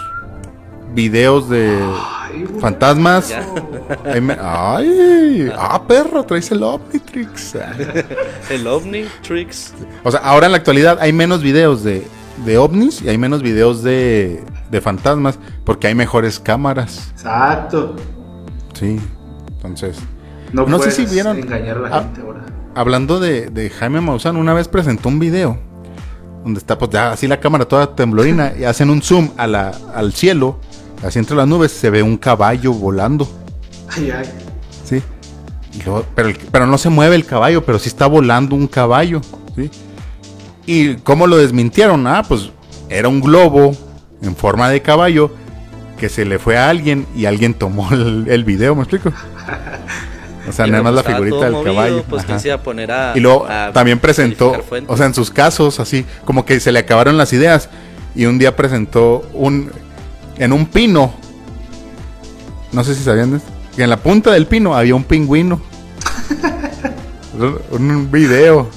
videos 0.94 1.48
de 1.48 1.76
Ay, 2.22 2.46
fantasmas. 2.60 3.34
Me- 4.20 4.36
Ay, 4.40 5.50
ah, 5.58 5.82
perro, 5.86 6.24
traes 6.24 6.50
el 6.52 6.62
Omnitrix. 6.62 7.56
El 8.50 8.66
Omnitrix. 8.66 9.72
O 10.02 10.10
sea, 10.10 10.20
ahora 10.20 10.46
en 10.46 10.52
la 10.52 10.58
actualidad 10.58 10.98
hay 11.00 11.12
menos 11.12 11.42
videos 11.42 11.82
de, 11.84 12.06
de 12.44 12.58
ovnis 12.58 13.02
y 13.02 13.08
hay 13.08 13.18
menos 13.18 13.42
videos 13.42 13.82
de, 13.82 14.42
de 14.70 14.80
fantasmas 14.80 15.38
porque 15.64 15.86
hay 15.88 15.94
mejores 15.94 16.38
cámaras. 16.40 17.10
Exacto. 17.12 17.96
Sí, 18.74 18.98
entonces. 19.48 19.98
No, 20.52 20.66
No 20.66 20.78
sé 20.78 20.90
si 20.92 21.04
vieron- 21.06 21.38
engañar 21.38 21.78
a 21.78 21.80
la 21.80 21.88
Ah. 21.96 22.00
gente 22.02 22.20
ahora. 22.22 22.40
Hablando 22.76 23.20
de, 23.20 23.46
de 23.50 23.70
Jaime 23.70 24.00
Maussan, 24.00 24.36
una 24.36 24.52
vez 24.54 24.66
presentó 24.68 25.08
un 25.08 25.18
video 25.20 25.58
donde 26.42 26.58
está 26.58 26.76
pues 26.76 26.90
ya 26.90 27.12
así 27.12 27.26
la 27.28 27.38
cámara 27.40 27.64
toda 27.66 27.94
temblorina 27.94 28.52
y 28.58 28.64
hacen 28.64 28.90
un 28.90 29.00
zoom 29.00 29.30
a 29.36 29.46
la, 29.46 29.72
al 29.94 30.12
cielo, 30.12 30.58
así 31.04 31.18
entre 31.18 31.36
las 31.36 31.46
nubes 31.46 31.72
se 31.72 31.90
ve 31.90 32.02
un 32.02 32.16
caballo 32.16 32.72
volando, 32.72 33.28
Ay, 33.96 34.10
ay. 34.10 34.24
¿sí? 34.84 35.02
Y 35.78 35.82
luego- 35.84 36.04
pero, 36.14 36.28
el- 36.28 36.36
pero 36.50 36.66
no 36.66 36.78
se 36.78 36.88
mueve 36.88 37.16
el 37.16 37.24
caballo, 37.26 37.64
pero 37.64 37.78
sí 37.78 37.88
está 37.88 38.06
volando 38.06 38.54
un 38.56 38.66
caballo, 38.66 39.20
¿sí? 39.56 39.70
¿Y 40.66 40.94
cómo 40.96 41.26
lo 41.26 41.36
desmintieron? 41.36 42.06
Ah, 42.06 42.22
pues 42.26 42.50
era 42.88 43.08
un 43.08 43.20
globo 43.20 43.72
en 44.22 44.34
forma 44.36 44.68
de 44.70 44.80
caballo 44.82 45.30
que 45.98 46.08
se 46.08 46.24
le 46.24 46.38
fue 46.38 46.56
a 46.56 46.68
alguien 46.70 47.06
y 47.14 47.26
alguien 47.26 47.54
tomó 47.54 47.92
el, 47.92 48.26
el 48.28 48.44
video, 48.44 48.74
¿me 48.74 48.82
explico? 48.82 49.12
O 50.48 50.52
sea, 50.52 50.66
Y 50.66 50.70
nada 50.70 50.82
más 50.82 50.94
la 50.94 51.00
estaba 51.00 51.16
figurita 51.18 51.44
del 51.44 51.52
movido, 51.54 51.74
caballo. 51.74 52.04
Pues 52.08 52.20
ajá. 52.20 52.26
quién 52.28 52.40
se 52.40 52.48
iba 52.48 52.54
a 52.56 52.62
poner 52.62 52.90
a. 52.92 53.12
Y 53.14 53.20
luego 53.20 53.46
a 53.46 53.72
también 53.72 53.98
presentó, 53.98 54.52
o 54.88 54.96
sea, 54.96 55.06
en 55.06 55.14
sus 55.14 55.30
casos, 55.30 55.80
así, 55.80 56.04
como 56.24 56.44
que 56.44 56.60
se 56.60 56.72
le 56.72 56.78
acabaron 56.80 57.16
las 57.16 57.32
ideas. 57.32 57.68
Y 58.14 58.26
un 58.26 58.38
día 58.38 58.54
presentó 58.56 59.28
un, 59.34 59.70
en 60.38 60.52
un 60.52 60.66
pino, 60.66 61.14
no 62.72 62.84
sé 62.84 62.94
si 62.94 63.02
sabían 63.02 63.30
de 63.32 63.36
esto, 63.38 63.50
que 63.76 63.82
en 63.84 63.90
la 63.90 63.96
punta 63.98 64.32
del 64.32 64.46
pino 64.46 64.74
había 64.76 64.94
un 64.94 65.04
pingüino. 65.04 65.60
un, 67.72 68.10
video. 68.10 68.68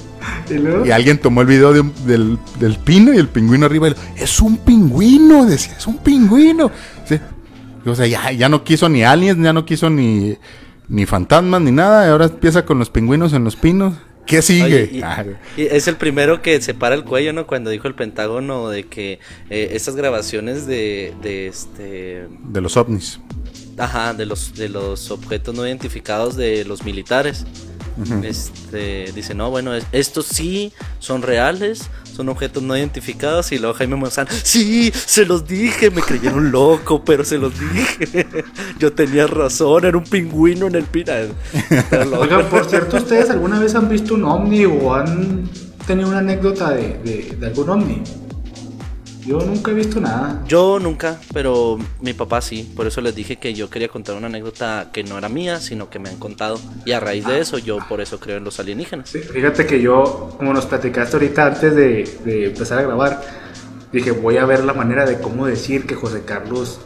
¿Y 0.86 0.90
alguien 0.90 1.18
tomó 1.18 1.42
el 1.42 1.46
video 1.46 1.72
de 1.72 1.80
un- 1.80 1.92
del, 2.06 2.38
del 2.58 2.76
pino 2.78 3.12
y 3.12 3.18
el 3.18 3.28
pingüino 3.28 3.66
arriba. 3.66 3.88
y 3.88 3.90
lo- 3.90 3.96
es 4.16 4.40
un 4.40 4.56
pingüino, 4.58 5.44
decía, 5.46 5.74
es 5.76 5.86
un 5.86 5.98
pingüino. 5.98 6.70
Sí. 7.04 7.18
O 7.86 7.94
sea, 7.94 8.06
ya, 8.06 8.32
ya 8.32 8.48
no 8.48 8.64
quiso 8.64 8.88
ni 8.88 9.02
aliens, 9.04 9.38
ya 9.42 9.52
no 9.52 9.64
quiso 9.64 9.88
ni, 9.90 10.36
ni 10.88 11.06
fantasmas, 11.06 11.60
ni 11.60 11.70
nada. 11.70 12.06
Y 12.06 12.10
ahora 12.10 12.26
empieza 12.26 12.64
con 12.64 12.78
los 12.78 12.90
pingüinos 12.90 13.32
en 13.32 13.44
los 13.44 13.56
pinos. 13.56 13.94
¿Qué 14.28 14.42
sigue? 14.42 14.64
Oye, 14.64 14.90
y- 14.92 15.02
y 15.62 15.66
es 15.66 15.88
el 15.88 15.96
primero 15.96 16.42
que 16.42 16.60
se 16.60 16.74
para 16.74 16.94
el 16.94 17.02
cuello, 17.04 17.32
¿no? 17.32 17.46
Cuando 17.46 17.70
dijo 17.70 17.88
el 17.88 17.94
Pentágono 17.94 18.68
de 18.68 18.84
que 18.84 19.18
eh, 19.50 19.70
estas 19.72 19.96
grabaciones 19.96 20.66
de, 20.66 21.14
de 21.22 21.48
este. 21.48 22.28
de 22.44 22.60
los 22.60 22.76
ovnis. 22.76 23.18
Ajá, 23.78 24.12
de 24.12 24.26
los, 24.26 24.54
de 24.54 24.68
los 24.68 25.10
objetos 25.10 25.54
no 25.54 25.66
identificados 25.66 26.36
de 26.36 26.64
los 26.64 26.84
militares. 26.84 27.46
Este, 28.22 29.10
dice, 29.14 29.34
no, 29.34 29.50
bueno, 29.50 29.74
es- 29.74 29.86
estos 29.92 30.26
sí 30.26 30.72
son 30.98 31.22
reales, 31.22 31.88
son 32.14 32.28
objetos 32.28 32.62
no 32.62 32.76
identificados. 32.76 33.52
Y 33.52 33.58
luego 33.58 33.74
Jaime 33.74 33.96
Maussan, 33.96 34.26
sí, 34.42 34.92
se 34.94 35.24
los 35.24 35.46
dije, 35.46 35.90
me 35.90 36.02
creyeron 36.02 36.50
loco, 36.50 37.04
pero 37.04 37.24
se 37.24 37.38
los 37.38 37.52
dije. 37.58 38.26
Yo 38.78 38.92
tenía 38.92 39.26
razón, 39.26 39.84
era 39.84 39.96
un 39.96 40.04
pingüino 40.04 40.66
en 40.66 40.74
el 40.76 40.84
loco. 40.84 41.34
Oigan, 42.20 42.46
por 42.46 42.64
cierto, 42.68 42.96
¿ustedes 42.96 43.30
alguna 43.30 43.58
vez 43.60 43.74
han 43.74 43.88
visto 43.88 44.14
un 44.14 44.24
ovni 44.24 44.64
o 44.64 44.94
han 44.94 45.48
tenido 45.86 46.08
una 46.08 46.18
anécdota 46.18 46.70
de, 46.70 46.98
de- 47.04 47.36
de 47.38 47.46
algún 47.46 47.68
ovni? 47.70 48.02
Yo 49.26 49.40
nunca 49.40 49.70
he 49.70 49.74
visto 49.74 50.00
nada. 50.00 50.42
Yo 50.46 50.78
nunca, 50.78 51.18
pero 51.32 51.78
mi 52.00 52.14
papá 52.14 52.40
sí. 52.40 52.72
Por 52.76 52.86
eso 52.86 53.00
les 53.00 53.14
dije 53.14 53.36
que 53.36 53.54
yo 53.54 53.68
quería 53.68 53.88
contar 53.88 54.16
una 54.16 54.28
anécdota 54.28 54.90
que 54.92 55.04
no 55.04 55.18
era 55.18 55.28
mía, 55.28 55.60
sino 55.60 55.90
que 55.90 55.98
me 55.98 56.08
han 56.08 56.16
contado. 56.18 56.58
Y 56.84 56.92
a 56.92 57.00
raíz 57.00 57.26
de 57.26 57.40
eso, 57.40 57.58
yo 57.58 57.78
por 57.88 58.00
eso 58.00 58.18
creo 58.20 58.38
en 58.38 58.44
los 58.44 58.58
alienígenas. 58.60 59.10
Sí, 59.10 59.18
Fíjate 59.18 59.66
que 59.66 59.80
yo, 59.80 60.34
como 60.38 60.52
nos 60.52 60.66
platicaste 60.66 61.16
ahorita 61.16 61.46
antes 61.46 61.74
de, 61.74 62.18
de 62.24 62.46
empezar 62.46 62.78
a 62.78 62.82
grabar, 62.82 63.22
dije, 63.92 64.10
voy 64.10 64.36
a 64.38 64.44
ver 64.44 64.64
la 64.64 64.72
manera 64.72 65.04
de 65.04 65.20
cómo 65.20 65.46
decir 65.46 65.86
que 65.86 65.94
José 65.94 66.22
Carlos 66.24 66.80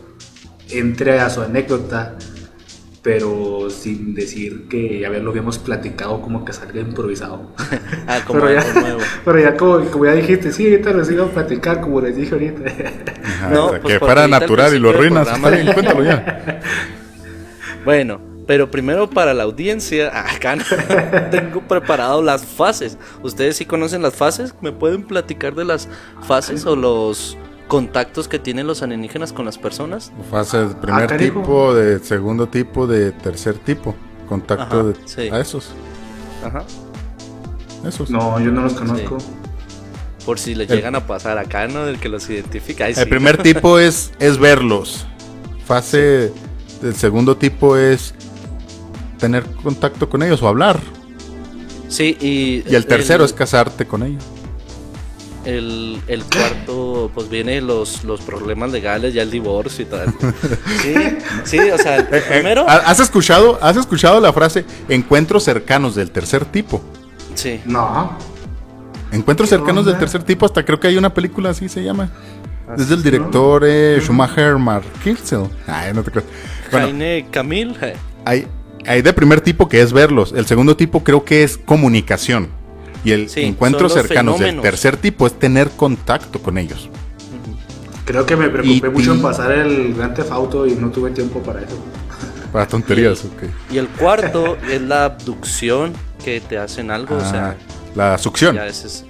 entre 0.70 1.20
a 1.20 1.30
su 1.30 1.42
anécdota, 1.42 2.16
pero 3.02 3.68
sin 3.68 4.14
decir 4.14 4.68
que 4.68 5.00
ya 5.00 5.08
lo 5.10 5.30
habíamos 5.30 5.58
platicado 5.58 6.20
como 6.22 6.44
que 6.44 6.52
salga 6.52 6.80
improvisado. 6.80 7.50
Ah, 8.06 8.20
como 8.26 8.40
pero, 8.40 8.52
ya, 8.60 8.72
nuevo. 8.80 9.00
pero 9.24 9.38
ya 9.40 9.56
como, 9.56 9.84
como 9.86 10.04
ya 10.06 10.12
dijiste, 10.12 10.50
sí, 10.52 10.68
ahorita 10.70 10.90
lo 10.92 11.04
sigo 11.04 11.24
a 11.24 11.28
platicar 11.30 11.80
como 11.80 12.00
les 12.00 12.16
dije 12.16 12.32
ahorita. 12.34 12.62
Ajá, 13.24 13.48
No, 13.50 13.66
o 13.66 13.70
sea, 13.70 13.80
pues 13.80 13.94
que 13.94 14.00
fuera 14.00 14.26
natural 14.26 14.74
y 14.74 14.78
lo 14.78 14.90
arruinas. 14.90 15.28
Está 15.28 15.50
bien, 15.50 15.72
cuéntalo 15.72 16.02
ya. 16.04 16.60
Bueno, 17.84 18.20
pero 18.46 18.70
primero 18.70 19.08
para 19.08 19.34
la 19.34 19.44
audiencia, 19.44 20.08
acá 20.30 20.56
no- 20.56 20.64
tengo 21.30 21.60
preparado 21.62 22.22
las 22.22 22.44
fases. 22.44 22.98
¿Ustedes 23.22 23.56
sí 23.56 23.64
conocen 23.66 24.02
las 24.02 24.14
fases? 24.14 24.54
¿Me 24.60 24.72
pueden 24.72 25.04
platicar 25.04 25.54
de 25.54 25.64
las 25.64 25.88
fases 26.26 26.66
o 26.66 26.74
los 26.76 27.36
contactos 27.72 28.28
que 28.28 28.38
tienen 28.38 28.66
los 28.66 28.82
alienígenas 28.82 29.32
con 29.32 29.46
las 29.46 29.56
personas? 29.58 30.12
Fase 30.30 30.58
de 30.66 30.74
primer 30.74 31.04
Ah, 31.04 31.06
canijo. 31.06 31.40
tipo, 31.40 31.74
de 31.74 31.98
segundo 32.00 32.46
tipo, 32.48 32.86
de 32.86 33.12
tercer 33.12 33.54
tipo. 33.58 33.94
Contacto 34.28 34.80
Ajá, 34.80 34.82
de, 34.88 34.94
sí. 35.06 35.22
a 35.32 35.40
esos. 35.40 35.70
Ajá. 36.44 36.64
Esos. 37.86 38.10
No, 38.10 38.38
yo 38.40 38.50
no 38.52 38.62
los 38.62 38.74
conozco. 38.74 39.18
Por 40.26 40.38
si 40.38 40.54
les 40.54 40.70
El- 40.70 40.76
llegan 40.76 40.94
a 40.94 41.06
pasar 41.06 41.38
acá, 41.38 41.66
¿no? 41.66 41.84
Del 41.86 41.98
que 41.98 42.08
los 42.08 42.28
identifica. 42.30 42.84
Ay, 42.84 42.92
El 42.96 43.04
sí. 43.04 43.06
primer 43.06 43.36
tipo 43.42 43.78
es, 43.78 44.12
es 44.20 44.38
verlos. 44.38 45.06
Fase 45.66 46.32
del 46.82 46.94
segundo 46.94 47.36
tipo 47.36 47.76
es 47.76 48.14
tener 49.18 49.44
contacto 49.62 50.08
con 50.08 50.22
ellos 50.22 50.42
o 50.42 50.48
hablar. 50.48 50.78
Sí, 51.88 52.16
y... 52.20 52.64
Y 52.70 52.74
el 52.74 52.86
tercero 52.86 53.24
es 53.24 53.32
casarte 53.32 53.86
con 53.86 54.02
ellos. 54.02 54.24
El, 55.44 56.00
el 56.06 56.22
cuarto, 56.24 57.10
pues 57.14 57.28
viene 57.28 57.60
los, 57.60 58.04
los 58.04 58.20
problemas 58.20 58.70
legales, 58.70 59.12
ya 59.12 59.22
el 59.22 59.30
divorcio 59.30 59.82
y 59.84 59.86
todo. 59.86 60.02
Sí, 60.82 60.94
sí, 61.44 61.58
o 61.58 61.78
sea, 61.78 61.96
el 61.96 62.06
Eh, 62.14 62.22
primero... 62.28 62.64
¿ha- 62.68 62.76
¿Has 62.88 63.00
escuchado, 63.00 63.58
¿Has 63.60 63.76
escuchado 63.76 64.20
la 64.20 64.32
frase 64.32 64.64
encuentros 64.88 65.42
cercanos 65.44 65.94
del 65.96 66.10
tercer 66.12 66.44
tipo? 66.44 66.80
Sí. 67.34 67.60
No. 67.64 68.16
Encuentros 69.10 69.48
¿Qué 69.50 69.56
cercanos 69.56 69.84
del 69.84 69.98
tercer 69.98 70.22
tipo, 70.22 70.46
hasta 70.46 70.64
creo 70.64 70.78
que 70.78 70.88
hay 70.88 70.96
una 70.96 71.12
película 71.12 71.50
así 71.50 71.68
se 71.68 71.82
llama. 71.82 72.10
Así, 72.68 72.82
es 72.82 72.88
del 72.88 73.02
director 73.02 73.62
eh, 73.66 73.98
Schumacher 74.00 74.56
Mark 74.56 74.84
Kirchel. 75.02 75.48
Ay, 75.66 75.92
no 75.92 76.02
te 76.02 76.10
creo. 76.12 76.24
Bueno, 76.70 76.86
Jaime 76.86 77.26
Camil. 77.30 77.76
eh, 77.82 77.94
hay, 78.24 78.46
hay 78.86 79.02
de 79.02 79.12
primer 79.12 79.40
tipo 79.40 79.68
que 79.68 79.82
es 79.82 79.92
verlos. 79.92 80.32
El 80.34 80.46
segundo 80.46 80.76
tipo 80.76 81.02
creo 81.04 81.24
que 81.24 81.42
es 81.42 81.58
comunicación. 81.58 82.48
Y 83.04 83.12
el 83.12 83.28
Sí, 83.28 83.56
los 83.60 83.92
cercanos 83.92 84.38
del 84.38 84.60
tercer 84.60 84.96
tipo 84.96 85.26
es 85.26 85.38
tener 85.38 85.70
contacto 85.70 86.40
con 86.40 86.58
ellos. 86.58 86.88
Creo 88.04 88.26
que 88.26 88.36
me 88.36 88.48
preocupé 88.48 88.88
Y 88.88 88.90
mucho 88.90 89.12
en 89.12 89.22
pasar 89.22 89.52
el 89.52 89.94
Grand 89.94 90.14
Theft 90.14 90.30
Auto 90.32 90.66
y 90.66 90.72
no 90.74 90.90
tuve 90.90 91.10
tiempo 91.12 91.40
para 91.42 91.60
eso. 91.60 91.76
Para 92.52 92.66
tonterías, 92.66 93.24
ok. 93.24 93.44
Y 93.72 93.78
el 93.78 93.88
cuarto 93.88 94.58
es 94.70 94.80
la 94.82 95.06
abducción, 95.06 95.92
que 96.22 96.40
te 96.40 96.58
hacen 96.58 96.90
algo, 96.90 97.16
o 97.16 97.20
Ah, 97.20 97.30
sea, 97.30 97.56
la 97.94 98.18
succión. 98.18 98.56
ya 98.56 98.66
es 98.66 99.04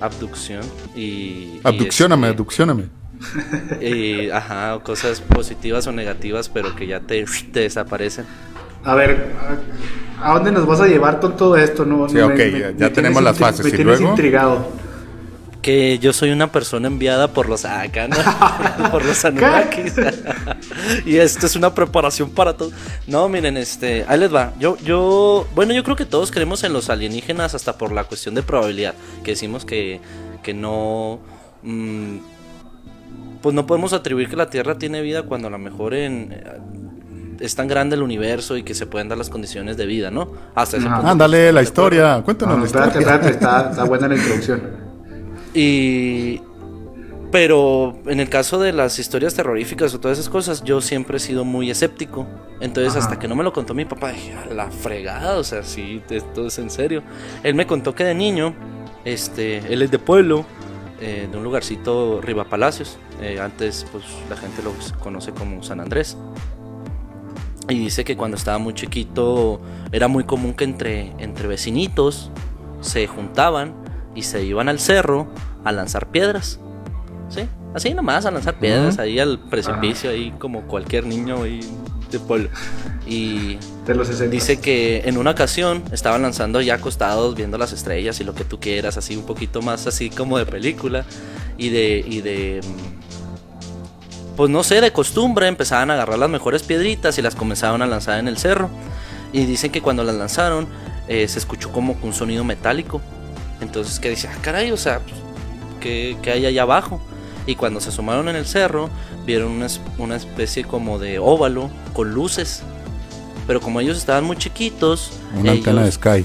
abducción 0.00 0.60
y... 0.94 1.00
y 1.00 1.60
Abduccióname, 1.64 2.28
este, 2.28 2.32
abduccióname. 2.34 2.84
y, 3.80 4.30
ajá, 4.30 4.78
cosas 4.84 5.20
positivas 5.20 5.86
o 5.88 5.92
negativas, 5.92 6.48
pero 6.48 6.76
que 6.76 6.86
ya 6.86 7.00
te, 7.00 7.24
te 7.52 7.60
desaparecen. 7.60 8.26
A 8.84 8.94
ver, 8.94 9.32
¿a 10.22 10.34
dónde 10.34 10.52
nos 10.52 10.66
vas 10.66 10.80
a 10.80 10.86
llevar 10.86 11.20
con 11.20 11.36
todo 11.36 11.56
esto? 11.56 11.84
No, 11.84 12.08
Sí, 12.08 12.16
no, 12.16 12.26
ok, 12.26 12.36
ya- 12.36 12.70
ya 12.76 12.92
tenemos 12.92 13.22
las 13.22 13.38
fases, 13.38 13.64
Me 13.64 13.68
¿y 13.70 13.72
tienes 13.72 13.98
luego? 14.00 14.10
intrigado. 14.14 14.84
Que 15.62 15.98
yo 15.98 16.12
soy 16.12 16.30
una 16.30 16.52
persona 16.52 16.88
enviada 16.88 17.28
por 17.28 17.48
los 17.48 17.64
acá, 17.64 18.06
¿no? 18.06 18.16
por 18.90 19.02
los 19.02 19.24
Anunnakis. 19.24 19.94
y 21.06 21.16
esto 21.16 21.46
es 21.46 21.56
una 21.56 21.74
preparación 21.74 22.28
para 22.30 22.54
todos. 22.54 22.74
No, 23.06 23.30
miren, 23.30 23.56
este, 23.56 24.04
ahí 24.06 24.18
les 24.20 24.34
va. 24.34 24.52
Yo, 24.60 24.76
yo, 24.84 25.46
bueno, 25.54 25.72
yo 25.72 25.82
creo 25.82 25.96
que 25.96 26.04
todos 26.04 26.30
creemos 26.30 26.64
en 26.64 26.74
los 26.74 26.90
alienígenas 26.90 27.54
hasta 27.54 27.78
por 27.78 27.92
la 27.92 28.04
cuestión 28.04 28.34
de 28.34 28.42
probabilidad. 28.42 28.94
Que 29.22 29.30
decimos 29.30 29.64
que, 29.64 30.00
que 30.42 30.52
no. 30.52 31.20
mm, 31.62 32.16
pues 33.40 33.54
no 33.54 33.66
podemos 33.66 33.94
atribuir 33.94 34.28
que 34.28 34.36
la 34.36 34.50
Tierra 34.50 34.76
tiene 34.76 35.00
vida 35.00 35.22
cuando 35.22 35.48
a 35.48 35.50
lo 35.50 35.58
mejor 35.58 35.94
en. 35.94 36.83
Es 37.40 37.54
tan 37.54 37.68
grande 37.68 37.96
el 37.96 38.02
universo 38.02 38.56
y 38.56 38.62
que 38.62 38.74
se 38.74 38.86
pueden 38.86 39.08
dar 39.08 39.18
las 39.18 39.30
condiciones 39.30 39.76
de 39.76 39.86
vida, 39.86 40.10
¿no? 40.10 40.30
Hasta 40.54 40.78
ese 40.78 40.90
punto. 40.90 41.08
Ándale, 41.08 41.52
la 41.52 41.60
¿estamos 41.62 41.90
de 41.92 41.98
acuerdo? 42.00 42.14
historia. 42.14 42.22
No, 42.24 42.24
Cuéntanos 42.24 42.56
no, 42.56 42.60
la 42.60 42.66
espérate, 42.66 42.98
historia. 42.98 43.14
espérate, 43.16 43.30
está, 43.30 43.70
está 43.70 43.84
buena 43.84 44.08
la 44.08 44.16
introducción. 44.16 44.62
Y. 45.54 46.40
Pero 47.30 47.98
en 48.06 48.20
el 48.20 48.28
caso 48.28 48.60
de 48.60 48.72
las 48.72 48.98
historias 49.00 49.34
terroríficas 49.34 49.92
o 49.94 49.98
todas 50.00 50.18
esas 50.18 50.30
cosas, 50.30 50.62
yo 50.62 50.80
siempre 50.80 51.16
he 51.16 51.20
sido 51.20 51.44
muy 51.44 51.68
escéptico. 51.70 52.26
Entonces, 52.60 52.92
Ajá. 52.94 53.00
hasta 53.04 53.18
que 53.18 53.26
no 53.26 53.34
me 53.34 53.42
lo 53.42 53.52
contó 53.52 53.74
mi 53.74 53.84
papá, 53.84 54.12
dije, 54.12 54.34
a 54.34 54.54
la 54.54 54.70
fregada, 54.70 55.36
o 55.36 55.42
sea, 55.44 55.64
sí, 55.64 56.00
esto 56.10 56.46
es 56.46 56.58
en 56.60 56.70
serio. 56.70 57.02
Él 57.42 57.54
me 57.56 57.66
contó 57.66 57.92
que 57.94 58.04
de 58.04 58.14
niño, 58.14 58.54
este, 59.04 59.58
él 59.72 59.82
es 59.82 59.90
de 59.90 59.98
pueblo, 59.98 60.44
eh, 61.00 61.28
de 61.30 61.36
un 61.36 61.42
lugarcito 61.42 62.20
Riva 62.22 62.44
Palacios. 62.44 62.98
Eh, 63.20 63.40
antes, 63.40 63.84
pues 63.90 64.04
la 64.30 64.36
gente 64.36 64.62
lo 64.62 64.72
conoce 65.00 65.32
como 65.32 65.60
San 65.64 65.80
Andrés. 65.80 66.16
Y 67.68 67.78
dice 67.78 68.04
que 68.04 68.16
cuando 68.16 68.36
estaba 68.36 68.58
muy 68.58 68.74
chiquito 68.74 69.60
era 69.90 70.08
muy 70.08 70.24
común 70.24 70.54
que 70.54 70.64
entre, 70.64 71.12
entre 71.18 71.48
vecinitos 71.48 72.30
se 72.80 73.06
juntaban 73.06 73.74
y 74.14 74.22
se 74.22 74.44
iban 74.44 74.68
al 74.68 74.78
cerro 74.78 75.28
a 75.64 75.72
lanzar 75.72 76.10
piedras. 76.10 76.60
¿Sí? 77.28 77.48
Así 77.74 77.92
nomás, 77.94 78.26
a 78.26 78.30
lanzar 78.30 78.58
piedras 78.58 78.98
ahí 78.98 79.18
al 79.18 79.38
precipicio, 79.38 80.10
ahí 80.10 80.32
como 80.38 80.62
cualquier 80.62 81.06
niño 81.06 81.42
ahí 81.42 81.60
de 82.10 82.20
pueblo. 82.20 82.48
Y 83.06 83.58
De 83.86 83.94
los 83.94 84.06
60. 84.06 84.30
dice 84.30 84.60
que 84.60 85.02
en 85.06 85.16
una 85.16 85.32
ocasión 85.32 85.82
estaban 85.90 86.22
lanzando 86.22 86.60
ya 86.60 86.74
acostados, 86.74 87.34
viendo 87.34 87.58
las 87.58 87.72
estrellas 87.72 88.20
y 88.20 88.24
lo 88.24 88.34
que 88.34 88.44
tú 88.44 88.60
quieras, 88.60 88.96
así 88.96 89.16
un 89.16 89.26
poquito 89.26 89.60
más 89.60 89.86
así 89.86 90.10
como 90.10 90.38
de 90.38 90.46
película. 90.46 91.04
Y 91.56 91.70
de. 91.70 92.04
Y 92.06 92.20
de 92.20 92.60
pues 94.36 94.50
no 94.50 94.62
sé, 94.62 94.80
de 94.80 94.92
costumbre 94.92 95.46
empezaban 95.48 95.90
a 95.90 95.94
agarrar 95.94 96.18
las 96.18 96.30
mejores 96.30 96.62
piedritas 96.62 97.18
y 97.18 97.22
las 97.22 97.34
comenzaban 97.34 97.82
a 97.82 97.86
lanzar 97.86 98.18
en 98.18 98.28
el 98.28 98.36
cerro. 98.38 98.70
Y 99.32 99.46
dicen 99.46 99.70
que 99.72 99.80
cuando 99.82 100.04
las 100.04 100.14
lanzaron 100.14 100.66
eh, 101.08 101.26
se 101.28 101.38
escuchó 101.38 101.70
como 101.72 101.96
un 102.02 102.12
sonido 102.12 102.44
metálico. 102.44 103.00
Entonces 103.60 103.98
que 104.00 104.10
dice, 104.10 104.28
ah, 104.28 104.36
caray, 104.42 104.70
o 104.72 104.76
sea, 104.76 105.00
pues, 105.00 105.14
¿qué, 105.80 106.16
qué 106.22 106.32
hay 106.32 106.46
allá 106.46 106.62
abajo? 106.62 107.00
Y 107.46 107.56
cuando 107.56 107.80
se 107.80 107.90
asomaron 107.90 108.28
en 108.28 108.36
el 108.36 108.46
cerro, 108.46 108.88
vieron 109.26 109.52
una, 109.52 109.66
una 109.98 110.16
especie 110.16 110.64
como 110.64 110.98
de 110.98 111.18
óvalo 111.18 111.70
con 111.92 112.12
luces. 112.12 112.62
Pero 113.46 113.60
como 113.60 113.80
ellos 113.80 113.98
estaban 113.98 114.24
muy 114.24 114.36
chiquitos, 114.38 115.10
Una 115.38 115.52
antena 115.52 115.82
de 115.82 115.88
ellos, 115.88 115.94
Sky. 115.96 116.24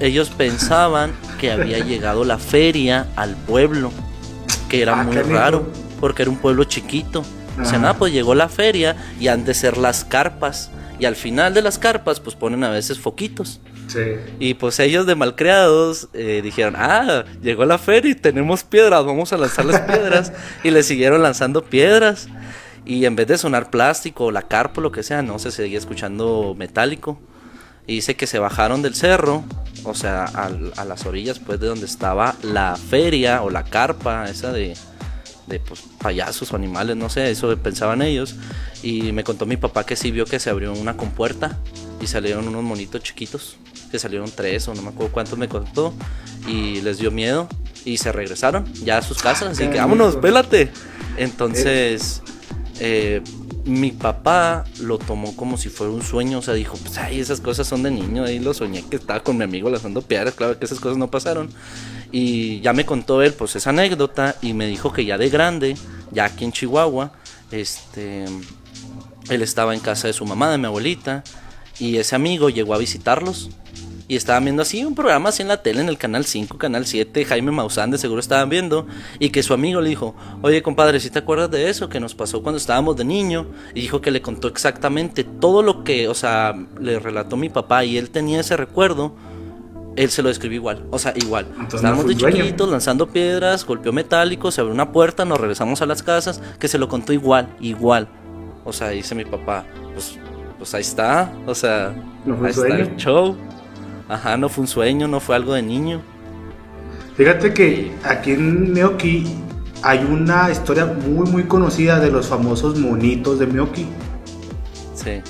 ellos 0.00 0.30
pensaban 0.30 1.12
que 1.38 1.52
había 1.52 1.78
llegado 1.84 2.24
la 2.24 2.38
feria 2.38 3.06
al 3.16 3.36
pueblo, 3.36 3.92
que 4.70 4.80
era 4.82 4.98
Ah, 5.00 5.02
muy 5.04 5.16
raro, 5.16 5.66
porque 6.00 6.22
era 6.22 6.30
un 6.30 6.38
pueblo 6.38 6.64
chiquito. 6.64 7.22
O 7.60 7.64
sea, 7.64 7.78
nada, 7.78 7.94
pues 7.94 8.12
llegó 8.12 8.34
la 8.34 8.48
feria 8.48 8.96
y 9.18 9.28
han 9.28 9.44
de 9.44 9.54
ser 9.54 9.76
las 9.76 10.04
carpas. 10.04 10.70
Y 10.98 11.04
al 11.04 11.16
final 11.16 11.54
de 11.54 11.62
las 11.62 11.78
carpas, 11.78 12.20
pues 12.20 12.36
ponen 12.36 12.64
a 12.64 12.70
veces 12.70 12.98
foquitos. 12.98 13.60
Sí. 13.88 14.00
Y 14.40 14.54
pues 14.54 14.78
ellos 14.80 15.06
de 15.06 15.14
malcriados 15.14 16.08
eh, 16.12 16.40
dijeron, 16.42 16.74
ah, 16.76 17.24
llegó 17.42 17.64
la 17.64 17.78
feria 17.78 18.10
y 18.10 18.14
tenemos 18.14 18.64
piedras, 18.64 19.04
vamos 19.04 19.32
a 19.32 19.36
lanzarles 19.38 19.80
piedras. 19.80 20.32
y 20.64 20.70
le 20.70 20.82
siguieron 20.82 21.22
lanzando 21.22 21.64
piedras. 21.64 22.28
Y 22.84 23.04
en 23.04 23.16
vez 23.16 23.26
de 23.26 23.38
sonar 23.38 23.70
plástico 23.70 24.26
o 24.26 24.30
la 24.30 24.42
carpa 24.42 24.80
o 24.80 24.82
lo 24.82 24.92
que 24.92 25.02
sea, 25.02 25.22
no, 25.22 25.38
se 25.38 25.50
seguía 25.50 25.78
escuchando 25.78 26.54
metálico. 26.56 27.18
Y 27.86 27.96
dice 27.96 28.16
que 28.16 28.26
se 28.26 28.38
bajaron 28.38 28.82
del 28.82 28.94
cerro, 28.94 29.44
o 29.84 29.94
sea, 29.94 30.24
al- 30.24 30.72
a, 30.76 30.84
las 30.84 31.06
orillas 31.06 31.38
pues 31.38 31.60
de 31.60 31.68
donde 31.68 31.86
estaba 31.86 32.34
la 32.42 32.76
feria 32.76 33.42
o 33.42 33.50
la 33.50 33.62
carpa, 33.64 34.24
esa 34.28 34.52
de, 34.52 34.76
de 35.46 35.60
pues, 35.60 35.82
payasos 36.00 36.52
o 36.52 36.56
animales, 36.56 36.96
no 36.96 37.08
sé, 37.08 37.30
eso 37.30 37.56
pensaban 37.56 38.02
ellos. 38.02 38.36
Y 38.82 39.12
me 39.12 39.24
contó 39.24 39.46
mi 39.46 39.56
papá 39.56 39.84
que 39.84 39.96
sí 39.96 40.10
vio 40.10 40.24
que 40.24 40.38
se 40.38 40.50
abrió 40.50 40.72
una 40.72 40.96
compuerta 40.96 41.58
y 42.00 42.06
salieron 42.06 42.48
unos 42.48 42.62
monitos 42.62 43.02
chiquitos. 43.02 43.56
que 43.90 43.98
salieron 43.98 44.30
tres 44.34 44.66
o 44.68 44.74
no 44.74 44.82
me 44.82 44.88
acuerdo 44.88 45.12
cuántos 45.12 45.38
me 45.38 45.48
contó, 45.48 45.94
y 46.46 46.80
les 46.82 46.98
dio 46.98 47.10
miedo 47.10 47.48
y 47.84 47.98
se 47.98 48.12
regresaron 48.12 48.64
ya 48.84 48.98
a 48.98 49.02
sus 49.02 49.18
casas, 49.18 49.50
así 49.50 49.68
que 49.68 49.78
vámonos, 49.78 50.16
pélate. 50.16 50.70
Entonces, 51.16 52.22
eh, 52.80 53.22
mi 53.64 53.92
papá 53.92 54.64
lo 54.80 54.98
tomó 54.98 55.34
como 55.36 55.56
si 55.56 55.68
fuera 55.68 55.92
un 55.92 56.02
sueño, 56.02 56.38
o 56.38 56.42
sea, 56.42 56.54
dijo, 56.54 56.76
pues 56.76 56.98
ay, 56.98 57.20
esas 57.20 57.40
cosas 57.40 57.66
son 57.66 57.82
de 57.82 57.90
niño, 57.90 58.24
ahí 58.24 58.38
lo 58.38 58.54
soñé 58.54 58.82
que 58.82 58.96
estaba 58.96 59.20
con 59.20 59.36
mi 59.36 59.44
amigo 59.44 59.70
lanzando 59.70 60.02
piedras, 60.02 60.34
claro 60.34 60.58
que 60.58 60.64
esas 60.64 60.80
cosas 60.80 60.98
no 60.98 61.10
pasaron. 61.10 61.48
Y 62.12 62.60
ya 62.60 62.72
me 62.72 62.86
contó 62.86 63.22
él, 63.22 63.32
pues 63.32 63.56
esa 63.56 63.70
anécdota, 63.70 64.36
y 64.42 64.52
me 64.52 64.66
dijo 64.66 64.92
que 64.92 65.04
ya 65.04 65.18
de 65.18 65.28
grande, 65.28 65.76
ya 66.12 66.26
aquí 66.26 66.44
en 66.44 66.52
Chihuahua, 66.52 67.12
este, 67.50 68.24
él 69.28 69.42
estaba 69.42 69.74
en 69.74 69.80
casa 69.80 70.06
de 70.06 70.12
su 70.12 70.24
mamá, 70.24 70.50
de 70.50 70.58
mi 70.58 70.66
abuelita, 70.66 71.24
y 71.78 71.96
ese 71.96 72.16
amigo 72.16 72.48
llegó 72.48 72.74
a 72.74 72.78
visitarlos 72.78 73.50
y 74.08 74.14
estaban 74.14 74.44
viendo 74.44 74.62
así 74.62 74.84
un 74.84 74.94
programa 74.94 75.30
así 75.30 75.42
en 75.42 75.48
la 75.48 75.62
tele, 75.62 75.80
en 75.80 75.88
el 75.88 75.98
canal 75.98 76.24
5, 76.24 76.58
canal 76.58 76.86
7, 76.86 77.24
Jaime 77.24 77.50
Maussan 77.50 77.90
de 77.90 77.98
seguro 77.98 78.20
estaban 78.20 78.48
viendo, 78.48 78.86
y 79.18 79.30
que 79.30 79.42
su 79.42 79.52
amigo 79.52 79.80
le 79.80 79.88
dijo, 79.88 80.14
oye 80.42 80.62
compadre, 80.62 81.00
si 81.00 81.10
te 81.10 81.18
acuerdas 81.18 81.50
de 81.50 81.68
eso 81.68 81.88
que 81.88 81.98
nos 81.98 82.14
pasó 82.14 82.42
cuando 82.42 82.58
estábamos 82.58 82.96
de 82.96 83.04
niño? 83.04 83.46
Y 83.74 83.80
dijo 83.80 84.00
que 84.00 84.12
le 84.12 84.22
contó 84.22 84.48
exactamente 84.48 85.24
todo 85.24 85.62
lo 85.62 85.82
que, 85.82 86.08
o 86.08 86.14
sea, 86.14 86.54
le 86.80 87.00
relató 87.00 87.36
mi 87.36 87.48
papá 87.48 87.84
y 87.84 87.98
él 87.98 88.10
tenía 88.10 88.40
ese 88.40 88.56
recuerdo. 88.56 89.14
Él 89.96 90.10
se 90.10 90.22
lo 90.22 90.28
describió 90.28 90.56
igual, 90.56 90.84
o 90.90 90.98
sea, 90.98 91.14
igual. 91.16 91.46
Estábamos 91.72 92.06
de 92.06 92.16
chiquitos 92.16 92.68
lanzando 92.68 93.08
piedras, 93.08 93.64
golpeó 93.64 93.92
metálico, 93.92 94.50
se 94.50 94.60
abrió 94.60 94.74
una 94.74 94.92
puerta, 94.92 95.24
nos 95.24 95.40
regresamos 95.40 95.80
a 95.80 95.86
las 95.86 96.02
casas, 96.02 96.42
que 96.58 96.68
se 96.68 96.78
lo 96.78 96.88
contó 96.88 97.14
igual, 97.14 97.48
igual. 97.60 98.08
O 98.64 98.72
sea, 98.72 98.90
dice 98.90 99.14
mi 99.14 99.24
papá, 99.24 99.64
pues, 99.94 100.18
pues 100.58 100.74
ahí 100.74 100.82
está, 100.82 101.32
o 101.46 101.54
sea, 101.54 101.94
ahí 102.26 102.50
está 102.50 102.66
el 102.66 102.96
show. 102.96 103.36
Ajá, 104.08 104.36
no 104.36 104.48
fue 104.48 104.62
un 104.62 104.68
sueño, 104.68 105.08
no 105.08 105.18
fue 105.18 105.34
algo 105.34 105.54
de 105.54 105.62
niño. 105.62 106.02
Fíjate 107.16 107.54
que 107.54 107.92
aquí 108.04 108.32
en 108.32 108.72
Meoki 108.72 109.24
hay 109.82 110.04
una 110.04 110.50
historia 110.50 110.84
muy 110.84 111.30
muy 111.30 111.44
conocida 111.44 111.98
de 111.98 112.10
los 112.10 112.26
famosos 112.26 112.78
monitos 112.78 113.38
de 113.38 113.46
Meoki. 113.46 113.86
Sí. 114.94 115.22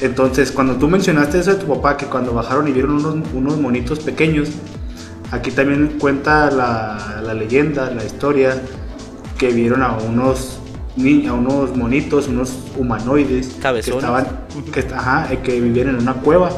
Entonces, 0.00 0.50
cuando 0.50 0.76
tú 0.76 0.88
mencionaste 0.88 1.38
eso 1.38 1.54
de 1.54 1.56
tu 1.56 1.66
papá, 1.66 1.96
que 1.96 2.06
cuando 2.06 2.32
bajaron 2.32 2.68
y 2.68 2.72
vieron 2.72 2.92
unos, 2.92 3.16
unos 3.34 3.58
monitos 3.58 4.00
pequeños, 4.00 4.48
aquí 5.30 5.50
también 5.50 5.98
cuenta 5.98 6.50
la, 6.50 7.22
la 7.22 7.34
leyenda, 7.34 7.90
la 7.90 8.04
historia, 8.04 8.60
que 9.38 9.48
vieron 9.48 9.82
a 9.82 9.96
unos 9.96 10.56
a 11.28 11.32
unos 11.32 11.74
monitos, 11.76 12.28
unos 12.28 12.58
humanoides 12.76 13.56
que 13.62 13.78
estaban, 13.78 14.26
que, 14.70 14.80
ajá, 14.92 15.28
que 15.42 15.58
vivían 15.58 15.88
en 15.88 15.96
una 15.96 16.14
cueva 16.14 16.50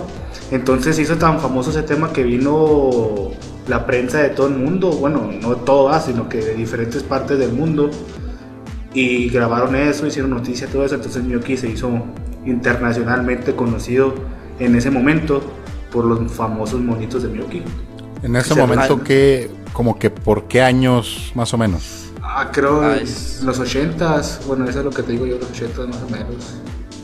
entonces 0.52 0.98
hizo 0.98 1.16
tan 1.16 1.40
famoso 1.40 1.70
ese 1.70 1.83
tema 1.83 2.12
que 2.12 2.22
vino 2.24 3.31
la 3.68 3.87
prensa 3.87 4.18
de 4.18 4.28
todo 4.28 4.48
el 4.48 4.55
mundo, 4.55 4.90
bueno, 4.90 5.31
no 5.40 5.57
toda, 5.57 5.98
sino 5.98 6.28
que 6.28 6.38
de 6.38 6.55
diferentes 6.55 7.02
partes 7.02 7.38
del 7.38 7.52
mundo, 7.52 7.90
y 8.92 9.31
grabaron 9.31 9.74
eso, 9.74 10.07
hicieron 10.07 10.31
noticia, 10.31 10.66
todo 10.66 10.85
eso. 10.85 10.96
Entonces 10.96 11.22
Miyoki 11.22 11.57
se 11.57 11.68
hizo 11.70 11.88
internacionalmente 12.44 13.55
conocido 13.55 14.14
en 14.59 14.76
ese 14.76 14.90
momento 14.90 15.42
por 15.92 16.05
los 16.05 16.33
famosos 16.33 16.81
monitos 16.81 17.22
de 17.22 17.28
Miyoki. 17.28 17.62
En 18.22 18.37
ese 18.37 18.55
momento, 18.55 19.02
¿qué, 19.02 19.50
como 19.72 19.98
que 19.98 20.11
por 20.11 20.48
qué 20.48 20.62
años 20.62 21.33
más 21.35 21.52
o 21.55 21.59
menos? 21.59 22.11
Ah, 22.22 22.50
creo 22.52 22.81
ah, 22.83 22.96
los 22.96 23.61
80s, 23.61 24.46
bueno, 24.46 24.64
eso 24.68 24.78
es 24.78 24.85
lo 24.85 24.90
que 24.90 25.02
te 25.02 25.12
digo 25.12 25.26
yo, 25.26 25.38
los 25.38 25.50
80 25.50 25.87
más 25.87 26.02
o 26.02 26.09
menos. 26.09 26.55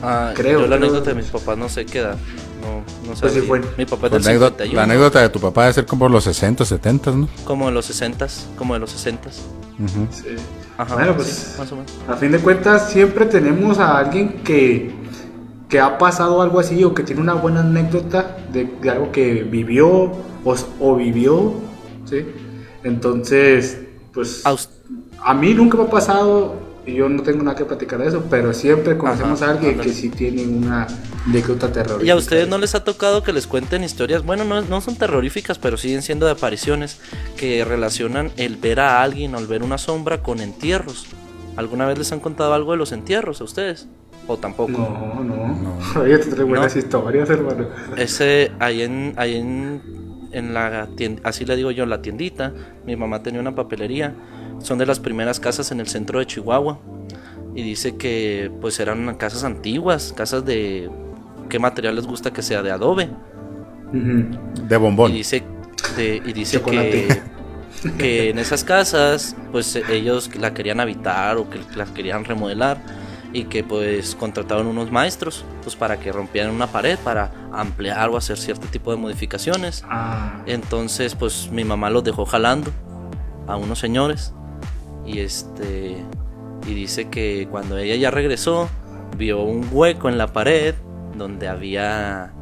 Ah, 0.02 0.32
creo. 0.34 0.60
Yo 0.60 0.66
la 0.68 0.76
anécdota 0.76 1.10
de 1.10 1.16
mis 1.16 1.26
papás 1.26 1.58
no 1.58 1.68
sé 1.68 1.84
qué 1.84 1.98
edad. 1.98 2.16
No, 2.62 3.08
no 3.08 3.16
sé. 3.16 3.42
Pues 3.42 3.62
Mi 3.76 3.84
papá 3.84 4.06
es 4.08 4.24
la, 4.24 4.52
la 4.72 4.82
anécdota 4.82 5.20
de 5.20 5.28
tu 5.28 5.40
papá 5.40 5.62
debe 5.62 5.74
ser 5.74 5.86
como 5.86 6.08
los 6.08 6.24
60, 6.24 6.64
70, 6.64 7.10
¿no? 7.12 7.28
Como 7.44 7.66
de 7.66 7.72
los 7.72 7.86
60, 7.86 8.26
como 8.56 8.74
de 8.74 8.80
los 8.80 8.90
60. 8.90 9.30
Sí. 9.30 9.42
Ajá, 10.76 10.94
bueno, 10.94 11.14
pues 11.14 11.56
más 11.58 11.70
o 11.72 11.76
menos. 11.76 11.92
a 12.08 12.16
fin 12.16 12.32
de 12.32 12.38
cuentas 12.38 12.90
siempre 12.90 13.26
tenemos 13.26 13.78
a 13.78 13.98
alguien 13.98 14.42
que, 14.44 14.92
que 15.68 15.80
ha 15.80 15.98
pasado 15.98 16.40
algo 16.42 16.60
así 16.60 16.82
o 16.84 16.94
que 16.94 17.02
tiene 17.02 17.20
una 17.20 17.34
buena 17.34 17.60
anécdota 17.60 18.38
de, 18.52 18.64
de 18.80 18.90
algo 18.90 19.12
que 19.12 19.42
vivió 19.42 19.88
o, 20.44 20.56
o 20.80 20.96
vivió, 20.96 21.54
¿sí? 22.06 22.24
Entonces, 22.84 23.78
pues 24.12 24.42
a 25.22 25.34
mí 25.34 25.54
nunca 25.54 25.76
me 25.76 25.84
ha 25.84 25.90
pasado 25.90 26.68
y 26.86 26.94
yo 26.94 27.08
no 27.08 27.22
tengo 27.22 27.42
nada 27.42 27.54
que 27.54 27.66
platicar 27.66 27.98
de 27.98 28.08
eso, 28.08 28.24
pero 28.30 28.54
siempre 28.54 28.96
conocemos 28.96 29.42
a 29.42 29.50
alguien 29.50 29.78
que 29.78 29.92
sí 29.92 30.08
tiene 30.08 30.46
una 30.46 30.86
anécdota 31.26 31.70
terrorífica. 31.70 32.06
¿Y 32.06 32.10
a 32.10 32.16
ustedes 32.16 32.48
no 32.48 32.56
les 32.56 32.74
ha 32.74 32.82
tocado 32.82 33.22
que 33.22 33.34
les 33.34 33.46
cuenten 33.46 33.84
historias? 33.84 34.24
Bueno, 34.24 34.44
no, 34.44 34.62
no 34.62 34.80
son 34.80 34.96
terroríficas, 34.96 35.58
pero 35.58 35.76
siguen 35.76 36.00
siendo 36.00 36.24
de 36.24 36.32
apariciones 36.32 36.98
que 37.36 37.62
relacionan 37.64 38.30
el 38.38 38.56
ver 38.56 38.80
a 38.80 39.02
alguien 39.02 39.34
o 39.34 39.38
el 39.38 39.46
ver 39.46 39.62
una 39.62 39.76
sombra 39.76 40.22
con 40.22 40.40
entierros. 40.40 41.06
¿Alguna 41.56 41.86
vez 41.86 41.98
les 41.98 42.12
han 42.12 42.20
contado 42.20 42.54
algo 42.54 42.72
de 42.72 42.78
los 42.78 42.92
entierros 42.92 43.42
a 43.42 43.44
ustedes? 43.44 43.86
¿O 44.28 44.36
tampoco? 44.36 44.70
No, 44.70 45.24
no. 45.24 45.48
no. 45.48 46.00
Oye, 46.00 46.18
tú 46.18 46.30
traes 46.30 46.48
buenas 46.48 46.76
historias, 46.76 47.28
hermano. 47.30 47.66
Ese, 47.96 48.52
ahí 48.60 48.82
en, 48.82 49.14
ahí 49.16 49.36
en, 49.36 49.82
en 50.30 50.54
la 50.54 50.86
tienda, 50.94 51.22
así 51.24 51.44
le 51.44 51.56
digo 51.56 51.72
yo, 51.72 51.86
la 51.86 52.00
tiendita, 52.02 52.52
mi 52.86 52.94
mamá 52.94 53.22
tenía 53.22 53.40
una 53.40 53.54
papelería 53.54 54.14
son 54.60 54.78
de 54.78 54.86
las 54.86 55.00
primeras 55.00 55.40
casas 55.40 55.70
en 55.70 55.80
el 55.80 55.88
centro 55.88 56.18
de 56.18 56.26
Chihuahua. 56.26 56.78
Y 57.54 57.62
dice 57.62 57.96
que 57.96 58.50
pues 58.60 58.78
eran 58.80 59.14
casas 59.16 59.44
antiguas, 59.44 60.12
casas 60.16 60.44
de... 60.44 60.90
¿Qué 61.48 61.58
material 61.58 61.96
les 61.96 62.06
gusta 62.06 62.32
que 62.32 62.42
sea? 62.42 62.62
De 62.62 62.70
adobe. 62.70 63.08
De 63.92 64.76
bombón. 64.76 65.12
Y 65.12 65.18
dice, 65.18 65.42
y 65.98 66.32
dice 66.32 66.60
que, 66.60 67.08
que 67.98 68.30
en 68.30 68.38
esas 68.38 68.64
casas 68.64 69.34
pues 69.50 69.74
ellos 69.90 70.30
la 70.36 70.52
querían 70.52 70.78
habitar 70.78 71.38
o 71.38 71.48
que 71.48 71.58
la 71.74 71.86
querían 71.86 72.24
remodelar 72.24 72.78
y 73.32 73.44
que 73.44 73.62
pues 73.62 74.14
contrataron 74.14 74.66
unos 74.66 74.90
maestros 74.90 75.44
pues 75.62 75.76
para 75.76 75.98
que 75.98 76.12
rompieran 76.12 76.50
una 76.54 76.66
pared 76.66 76.98
para 77.02 77.30
ampliar 77.52 78.08
o 78.10 78.16
hacer 78.16 78.38
cierto 78.38 78.66
tipo 78.68 78.90
de 78.90 78.96
modificaciones. 78.96 79.84
Ah. 79.88 80.42
Entonces 80.46 81.14
pues 81.14 81.50
mi 81.50 81.64
mamá 81.64 81.90
los 81.90 82.04
dejó 82.04 82.24
jalando 82.24 82.70
a 83.46 83.56
unos 83.56 83.78
señores 83.78 84.32
y 85.06 85.20
este 85.20 85.96
y 86.66 86.74
dice 86.74 87.08
que 87.08 87.48
cuando 87.50 87.78
ella 87.78 87.96
ya 87.96 88.10
regresó 88.10 88.68
vio 89.16 89.42
un 89.42 89.68
hueco 89.70 90.08
en 90.08 90.18
la 90.18 90.28
pared 90.28 90.74
donde 91.16 91.48
había 91.48 92.32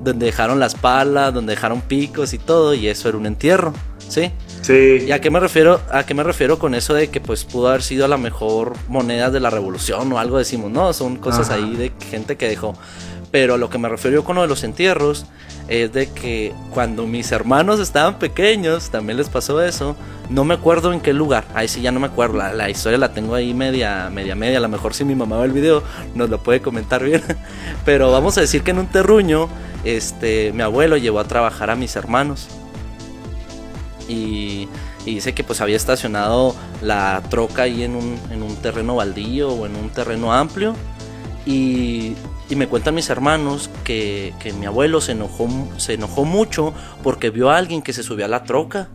donde 0.00 0.26
dejaron 0.26 0.58
las 0.58 0.74
palas, 0.74 1.32
donde 1.34 1.54
dejaron 1.54 1.82
picos 1.82 2.32
y 2.32 2.38
todo 2.38 2.72
y 2.74 2.88
eso 2.88 3.08
era 3.08 3.18
un 3.18 3.26
entierro, 3.26 3.74
¿sí? 3.98 4.32
Sí. 4.62 5.04
¿Y 5.06 5.12
a 5.12 5.20
qué 5.20 5.30
me 5.30 5.40
refiero? 5.40 5.80
¿A 5.90 6.04
qué 6.04 6.14
me 6.14 6.22
refiero 6.22 6.58
con 6.58 6.74
eso 6.74 6.94
de 6.94 7.08
que 7.08 7.20
pues 7.20 7.44
pudo 7.44 7.68
haber 7.68 7.82
sido 7.82 8.04
a 8.04 8.08
la 8.08 8.18
mejor 8.18 8.74
moneda 8.88 9.30
de 9.30 9.40
la 9.40 9.50
revolución 9.50 10.12
o 10.12 10.18
algo 10.18 10.38
decimos, 10.38 10.70
no, 10.70 10.92
son 10.92 11.16
cosas 11.16 11.50
ahí 11.50 11.76
de 11.76 11.92
gente 12.10 12.36
que 12.36 12.48
dejó. 12.48 12.74
Pero 13.30 13.56
lo 13.56 13.70
que 13.70 13.78
me 13.78 13.88
refiero 13.88 14.24
con 14.24 14.36
lo 14.36 14.42
de 14.42 14.48
los 14.48 14.64
entierros 14.64 15.24
es 15.68 15.92
de 15.92 16.08
que 16.08 16.52
cuando 16.74 17.06
mis 17.06 17.30
hermanos 17.30 17.78
estaban 17.78 18.18
pequeños, 18.18 18.90
también 18.90 19.16
les 19.16 19.28
pasó 19.28 19.62
eso. 19.62 19.94
No 20.28 20.44
me 20.44 20.54
acuerdo 20.54 20.92
en 20.92 21.00
qué 21.00 21.12
lugar, 21.12 21.44
ahí 21.54 21.68
sí 21.68 21.80
ya 21.80 21.92
no 21.92 22.00
me 22.00 22.08
acuerdo. 22.08 22.38
La, 22.38 22.68
historia 22.68 22.98
la 22.98 23.12
tengo 23.12 23.36
ahí 23.36 23.54
media, 23.54 24.10
media, 24.10 24.34
media. 24.34 24.58
A 24.58 24.60
lo 24.60 24.68
mejor 24.68 24.94
si 24.94 25.04
mi 25.04 25.14
mamá 25.14 25.38
ve 25.38 25.44
el 25.44 25.52
video 25.52 25.82
nos 26.14 26.28
lo 26.28 26.42
puede 26.42 26.60
comentar 26.60 27.04
bien. 27.04 27.22
Pero 27.84 28.10
vamos 28.10 28.36
a 28.36 28.40
decir 28.40 28.62
que 28.62 28.72
en 28.72 28.78
un 28.78 28.88
terruño, 28.88 29.48
este, 29.84 30.52
mi 30.52 30.62
abuelo 30.62 30.96
llevó 30.96 31.20
a 31.20 31.24
trabajar 31.24 31.70
a 31.70 31.76
mis 31.76 31.94
hermanos. 31.94 32.48
Y, 34.10 34.68
y 35.06 35.14
dice 35.14 35.34
que 35.34 35.44
pues 35.44 35.60
había 35.60 35.76
estacionado 35.76 36.54
la 36.82 37.22
troca 37.30 37.62
ahí 37.62 37.84
en 37.84 37.94
un, 37.94 38.18
en 38.30 38.42
un 38.42 38.56
terreno 38.56 38.96
baldío 38.96 39.50
o 39.50 39.66
en 39.66 39.76
un 39.76 39.90
terreno 39.90 40.32
amplio. 40.32 40.74
Y 41.46 42.14
y 42.50 42.56
me 42.56 42.66
cuentan 42.66 42.96
mis 42.96 43.08
hermanos 43.10 43.70
que, 43.84 44.34
mi 44.58 44.66
abuelo 44.66 45.00
se 45.00 45.12
enojó, 45.12 45.48
se 45.76 45.94
enojó 45.94 46.24
mucho 46.24 46.74
porque 47.04 47.30
vio 47.30 47.48
a 47.48 47.56
alguien 47.56 47.80
que 47.80 47.92
se 47.92 48.02
subió 48.02 48.24
a 48.24 48.28
la 48.28 48.42
troca. 48.42 48.88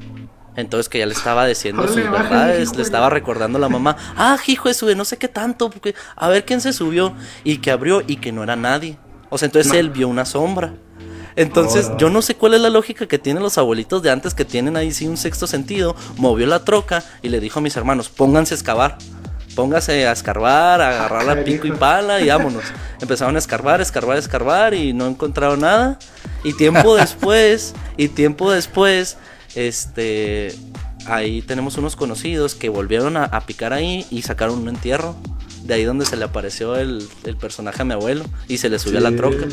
Entonces 0.58 0.90
que 0.90 1.00
ya 1.00 1.06
le 1.06 1.14
estaba 1.14 1.48
diciendo 1.48 1.88
sus 1.88 1.96
verdades, 1.96 2.76
le 2.76 2.82
estaba 2.82 3.10
recordando 3.10 3.58
a 3.58 3.62
la 3.62 3.70
mamá, 3.70 3.96
ah, 4.18 4.38
hijo 4.48 4.68
de 4.68 4.74
sube, 4.74 4.94
no 4.94 5.06
sé 5.06 5.18
qué 5.18 5.30
tanto, 5.30 5.70
porque 5.70 5.96
a 6.18 6.28
ver 6.28 6.44
quién 6.44 6.60
se 6.60 6.74
subió 6.74 7.14
y 7.46 7.58
que 7.58 7.72
abrió 7.72 8.04
y 8.06 8.18
que 8.18 8.34
no 8.34 8.44
era 8.44 8.58
nadie. 8.58 8.98
O 9.30 9.38
sea, 9.38 9.46
entonces 9.46 9.72
él 9.74 9.90
vio 9.90 10.10
una 10.10 10.26
sombra. 10.26 10.74
Entonces, 11.36 11.92
yo 11.98 12.10
no 12.10 12.22
sé 12.22 12.36
cuál 12.36 12.54
es 12.54 12.62
la 12.62 12.70
lógica 12.70 13.08
que 13.08 13.20
tienen 13.20 13.44
los 13.44 13.58
abuelitos 13.58 14.02
de 14.02 14.12
antes 14.12 14.34
que 14.34 14.46
tienen 14.46 14.78
ahí 14.78 14.92
sí 14.92 15.08
un 15.08 15.18
sexto 15.18 15.48
sentido. 15.48 15.96
Movió 16.18 16.48
la 16.48 16.64
troca 16.64 17.04
y 17.22 17.30
le 17.30 17.40
dijo 17.40 17.60
a 17.60 17.62
mis 17.62 17.76
hermanos, 17.76 18.10
pónganse 18.10 18.54
a 18.54 18.58
excavar 18.58 18.98
póngase 19.56 20.06
a 20.06 20.12
escarbar, 20.12 20.82
a 20.82 20.90
agarrar 20.90 21.24
la 21.24 21.44
pico 21.44 21.66
y 21.66 21.72
pala 21.72 22.22
y 22.22 22.28
vámonos. 22.28 22.64
Empezaron 23.02 23.36
a 23.36 23.40
escarbar, 23.40 23.82
escarbar, 23.82 24.18
escarbar 24.18 24.74
y 24.74 24.94
no 24.94 25.08
encontraron 25.08 25.62
nada. 25.62 25.98
Y 26.44 26.54
tiempo 26.54 26.96
después, 26.98 27.74
y 27.98 28.10
tiempo 28.10 28.52
después, 28.52 29.18
este, 29.56 30.54
ahí 31.08 31.42
tenemos 31.42 31.78
unos 31.78 31.96
conocidos 31.96 32.54
que 32.54 32.70
volvieron 32.70 33.18
a, 33.18 33.40
picar 33.42 33.74
ahí 33.74 34.06
y 34.12 34.22
sacaron 34.22 34.60
un 34.60 34.70
entierro. 34.70 35.16
De 35.64 35.74
ahí 35.74 35.84
donde 35.84 36.06
se 36.06 36.16
le 36.16 36.26
apareció 36.26 36.76
el, 36.76 37.08
personaje 37.40 37.82
a 37.82 37.86
mi 37.86 37.94
abuelo 37.94 38.24
y 38.48 38.60
se 38.60 38.70
le 38.70 38.78
subió 38.78 39.00
a 39.00 39.02
la 39.02 39.16
troca. 39.16 39.48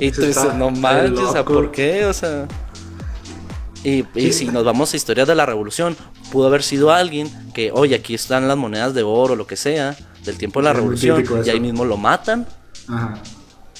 Y 0.00 0.10
tú 0.12 0.22
dices, 0.22 0.54
no 0.54 0.70
manches, 0.70 1.20
o 1.20 1.32
sea, 1.32 1.44
¿por 1.44 1.70
qué? 1.70 2.06
O 2.06 2.12
sea. 2.12 2.46
Y, 3.84 4.04
y 4.14 4.32
si 4.32 4.46
nos 4.46 4.64
vamos 4.64 4.92
a 4.92 4.96
historias 4.96 5.26
de 5.28 5.34
la 5.34 5.46
revolución, 5.46 5.96
pudo 6.32 6.46
haber 6.48 6.62
sido 6.62 6.90
alguien 6.92 7.28
que, 7.54 7.70
oye, 7.72 7.94
aquí 7.94 8.14
están 8.14 8.46
las 8.48 8.56
monedas 8.56 8.92
de 8.94 9.02
oro, 9.02 9.36
lo 9.36 9.46
que 9.46 9.56
sea, 9.56 9.96
del 10.24 10.36
tiempo 10.36 10.60
de 10.60 10.64
la 10.64 10.70
Es 10.70 10.76
revolución, 10.76 11.24
y 11.44 11.48
ahí 11.50 11.60
mismo 11.60 11.84
lo 11.84 11.96
matan, 11.96 12.46
Ajá. 12.88 13.14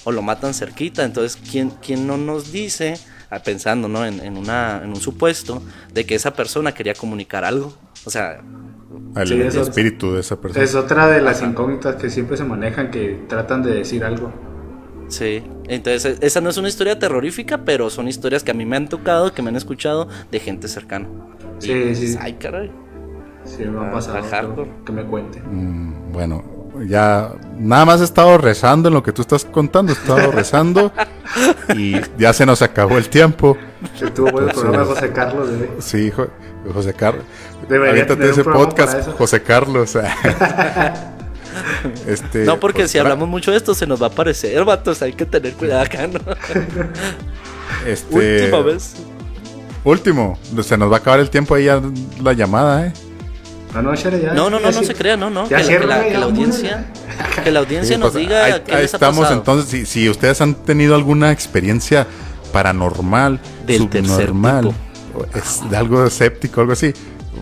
o 0.04 0.12
lo 0.12 0.22
matan 0.22 0.54
cerquita. 0.54 1.04
Entonces, 1.04 1.38
¿quién, 1.50 1.70
quién 1.82 2.06
no 2.06 2.16
nos 2.16 2.50
dice, 2.50 2.98
ah, 3.30 3.40
pensando 3.40 3.88
¿no? 3.88 4.06
en, 4.06 4.20
en 4.20 4.38
una, 4.38 4.80
en 4.82 4.88
un 4.90 5.00
supuesto, 5.00 5.62
de 5.92 6.06
que 6.06 6.14
esa 6.14 6.32
persona 6.32 6.72
quería 6.72 6.94
comunicar 6.94 7.44
algo? 7.44 7.74
O 8.06 8.10
sea, 8.10 8.40
El 9.16 9.28
Sí, 9.52 9.58
espíritu 9.58 10.14
de 10.14 10.20
esa 10.20 10.40
persona. 10.40 10.64
Es 10.64 10.74
otra 10.74 11.08
de 11.08 11.20
las 11.20 11.42
incógnitas 11.42 11.96
que 11.96 12.08
siempre 12.08 12.38
se 12.38 12.44
manejan, 12.44 12.90
que 12.90 13.22
tratan 13.28 13.62
de 13.62 13.72
decir 13.74 14.02
algo. 14.02 14.32
Sí. 15.10 15.42
Entonces, 15.68 16.18
e- 16.20 16.26
esa 16.26 16.40
no 16.40 16.48
es 16.50 16.56
una 16.56 16.68
historia 16.68 16.98
terrorífica, 16.98 17.58
pero 17.58 17.90
son 17.90 18.08
historias 18.08 18.42
que 18.42 18.50
a 18.50 18.54
mí 18.54 18.64
me 18.64 18.76
han 18.76 18.88
tocado, 18.88 19.32
que 19.34 19.42
me 19.42 19.50
han 19.50 19.56
escuchado 19.56 20.08
de 20.30 20.40
gente 20.40 20.66
cercana. 20.68 21.06
Y 21.60 21.64
Sí, 21.66 21.74
dices, 21.74 22.12
sí. 22.12 22.18
Ay, 22.20 22.32
caray. 22.34 22.70
Sí, 23.44 23.64
me 23.64 23.78
Ah, 23.78 23.88
ha 23.88 23.92
pasado. 23.92 24.18
está 24.18 24.36
hardcore. 24.36 24.70
Que 24.86 24.92
me 24.92 25.04
cuente. 25.04 25.40
Mm, 25.40 26.12
bueno, 26.12 26.44
ya 26.86 27.32
nada 27.58 27.84
más 27.84 28.00
he 28.00 28.04
estado 28.04 28.38
rezando 28.38 28.88
en 28.88 28.94
lo 28.94 29.02
que 29.02 29.12
tú 29.12 29.22
estás 29.22 29.44
contando, 29.44 29.92
he 29.92 29.94
estado 29.96 30.30
rezando 30.32 30.92
y 31.76 31.96
ya 32.18 32.32
se 32.32 32.46
nos 32.46 32.62
acabó 32.62 32.96
el 32.98 33.08
tiempo. 33.08 33.56
Estuvo 34.00 34.30
bueno 34.30 34.48
el 34.48 34.54
programa 34.54 34.78
de 34.78 34.84
José 34.94 35.10
Carlos. 35.12 35.48
¿eh? 35.50 35.70
Sí, 35.80 36.10
Jo- 36.10 36.28
José 36.72 36.92
Carlos. 36.94 37.24
Un 37.68 38.22
ese 38.22 38.44
podcast, 38.44 38.92
para 38.92 39.00
eso. 39.00 39.12
José 39.12 39.42
Carlos. 39.42 39.96
este, 42.06 42.44
No, 42.44 42.58
porque 42.60 42.80
pues, 42.80 42.90
si 42.90 42.98
hablamos 42.98 43.28
mucho 43.28 43.50
de 43.50 43.56
esto 43.56 43.74
se 43.74 43.86
nos 43.86 44.00
va 44.00 44.06
a 44.06 44.10
aparecer, 44.10 44.64
vatos. 44.64 45.02
Hay 45.02 45.12
que 45.12 45.26
tener 45.26 45.54
cuidado 45.54 45.82
acá, 45.82 46.06
¿no? 46.06 46.20
este, 47.86 48.42
Última 48.44 48.62
vez. 48.62 48.94
Último, 49.84 50.38
se 50.62 50.76
nos 50.76 50.90
va 50.90 50.96
a 50.96 50.98
acabar 50.98 51.20
el 51.20 51.30
tiempo 51.30 51.54
ahí 51.54 51.64
ya 51.64 51.80
la 52.22 52.32
llamada, 52.34 52.86
¿eh? 52.86 52.92
No, 53.74 53.82
no, 53.82 53.94
ya. 53.94 54.34
No, 54.34 54.50
no, 54.50 54.58
no, 54.58 54.72
se 54.72 54.94
crea, 54.94 55.16
no, 55.16 55.30
no. 55.30 55.48
Ya 55.48 55.58
Que 55.58 55.78
la, 55.78 55.78
que 55.78 55.86
la- 55.86 56.02
que 56.04 56.16
audiencia, 56.16 56.86
que 57.44 57.50
la 57.52 57.60
audiencia 57.60 57.94
Sí, 57.96 58.00
nos 58.00 58.10
pues, 58.12 58.22
diga 58.26 58.44
ahí, 58.44 58.62
qué 58.66 58.74
ahí 58.74 58.82
les 58.82 58.94
ha 58.94 58.96
estamos 58.96 59.20
pasado. 59.20 59.38
entonces. 59.38 59.70
Si, 59.70 59.86
si 59.86 60.08
ustedes 60.10 60.40
han 60.40 60.54
tenido 60.54 60.94
alguna 60.96 61.30
experiencia 61.30 62.06
paranormal, 62.52 63.38
Del 63.66 63.78
subnormal, 63.78 64.64
tipo. 64.64 65.20
o 65.20 65.38
es 65.38 65.70
de 65.70 65.76
algo 65.76 66.04
escéptico, 66.04 66.60
algo 66.60 66.72
así, 66.72 66.92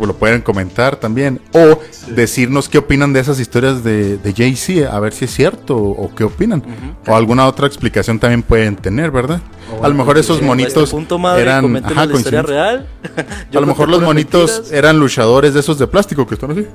lo 0.06 0.14
pueden 0.16 0.40
comentar 0.42 0.96
también. 0.96 1.40
O 1.52 1.78
decirnos 2.08 2.68
qué 2.68 2.78
opinan 2.78 3.12
de 3.12 3.20
esas 3.20 3.40
historias 3.40 3.82
de, 3.84 4.16
de 4.18 4.32
Jay-Z, 4.34 4.94
a 4.94 5.00
ver 5.00 5.12
si 5.12 5.24
es 5.26 5.34
cierto 5.34 5.76
o, 5.76 6.04
o 6.04 6.14
qué 6.14 6.24
opinan. 6.24 6.62
O 7.06 7.14
alguna 7.14 7.46
otra 7.46 7.66
explicación 7.66 8.18
también 8.18 8.42
pueden 8.42 8.76
tener, 8.76 9.10
¿verdad? 9.10 9.40
A 9.82 9.88
lo 9.88 9.94
mejor 9.94 10.16
esos 10.18 10.36
sí, 10.38 10.42
En 10.42 10.46
monitos 10.48 10.84
este 10.84 10.90
punto, 10.96 11.18
madre, 11.18 11.42
eran. 11.42 11.62
coméntenos 11.62 11.96
ajá, 11.98 12.06
la 12.06 12.16
historia 12.16 12.42
coincidencia. 12.42 12.86
real. 13.12 13.26
A 13.54 13.60
lo 13.60 13.66
mejor 13.66 13.88
los 13.88 14.00
monitos 14.02 14.72
eran 14.72 14.98
luchadores 14.98 15.52
de 15.54 15.60
esos 15.60 15.78
de 15.78 15.86
plástico 15.86 16.26
que 16.26 16.34
están 16.34 16.52
así. 16.52 16.66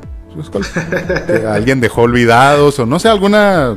que 1.30 1.48
alguien 1.48 1.80
dejó 1.82 2.02
olvidados 2.04 2.78
o 2.80 2.86
no 2.86 3.00
sé, 3.00 3.10
alguna 3.10 3.76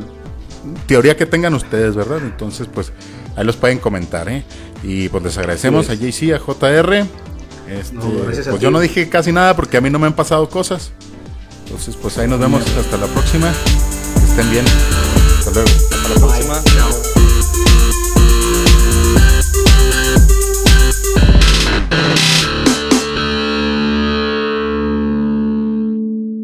teoría 0.86 1.16
que 1.16 1.26
tengan 1.26 1.54
ustedes, 1.54 1.94
¿verdad? 1.94 2.18
Entonces, 2.22 2.68
pues 2.72 2.92
ahí 3.36 3.44
los 3.44 3.56
pueden 3.56 3.78
comentar, 3.78 4.28
¿eh? 4.28 4.44
Y 4.82 5.08
pues 5.08 5.22
les 5.24 5.38
agradecemos 5.38 5.88
a 5.90 5.94
JC, 5.94 6.34
a 6.34 6.38
JR. 6.38 7.06
Este, 7.68 7.94
No, 7.94 8.02
a 8.04 8.50
pues 8.50 8.60
yo 8.60 8.70
no 8.70 8.80
dije 8.80 9.08
casi 9.08 9.32
nada 9.32 9.56
porque 9.56 9.76
a 9.76 9.80
mí 9.80 9.90
no 9.90 9.98
me 9.98 10.06
han 10.06 10.14
pasado 10.14 10.48
cosas. 10.48 10.92
Entonces, 11.64 11.96
pues 12.00 12.16
ahí 12.18 12.28
nos 12.28 12.38
vemos 12.38 12.62
hasta 12.78 12.96
la 12.96 13.06
próxima. 13.06 13.52
Que 14.18 14.24
estén 14.24 14.50
bien. 14.50 14.64
Hasta 15.38 15.50
luego. 15.50 15.70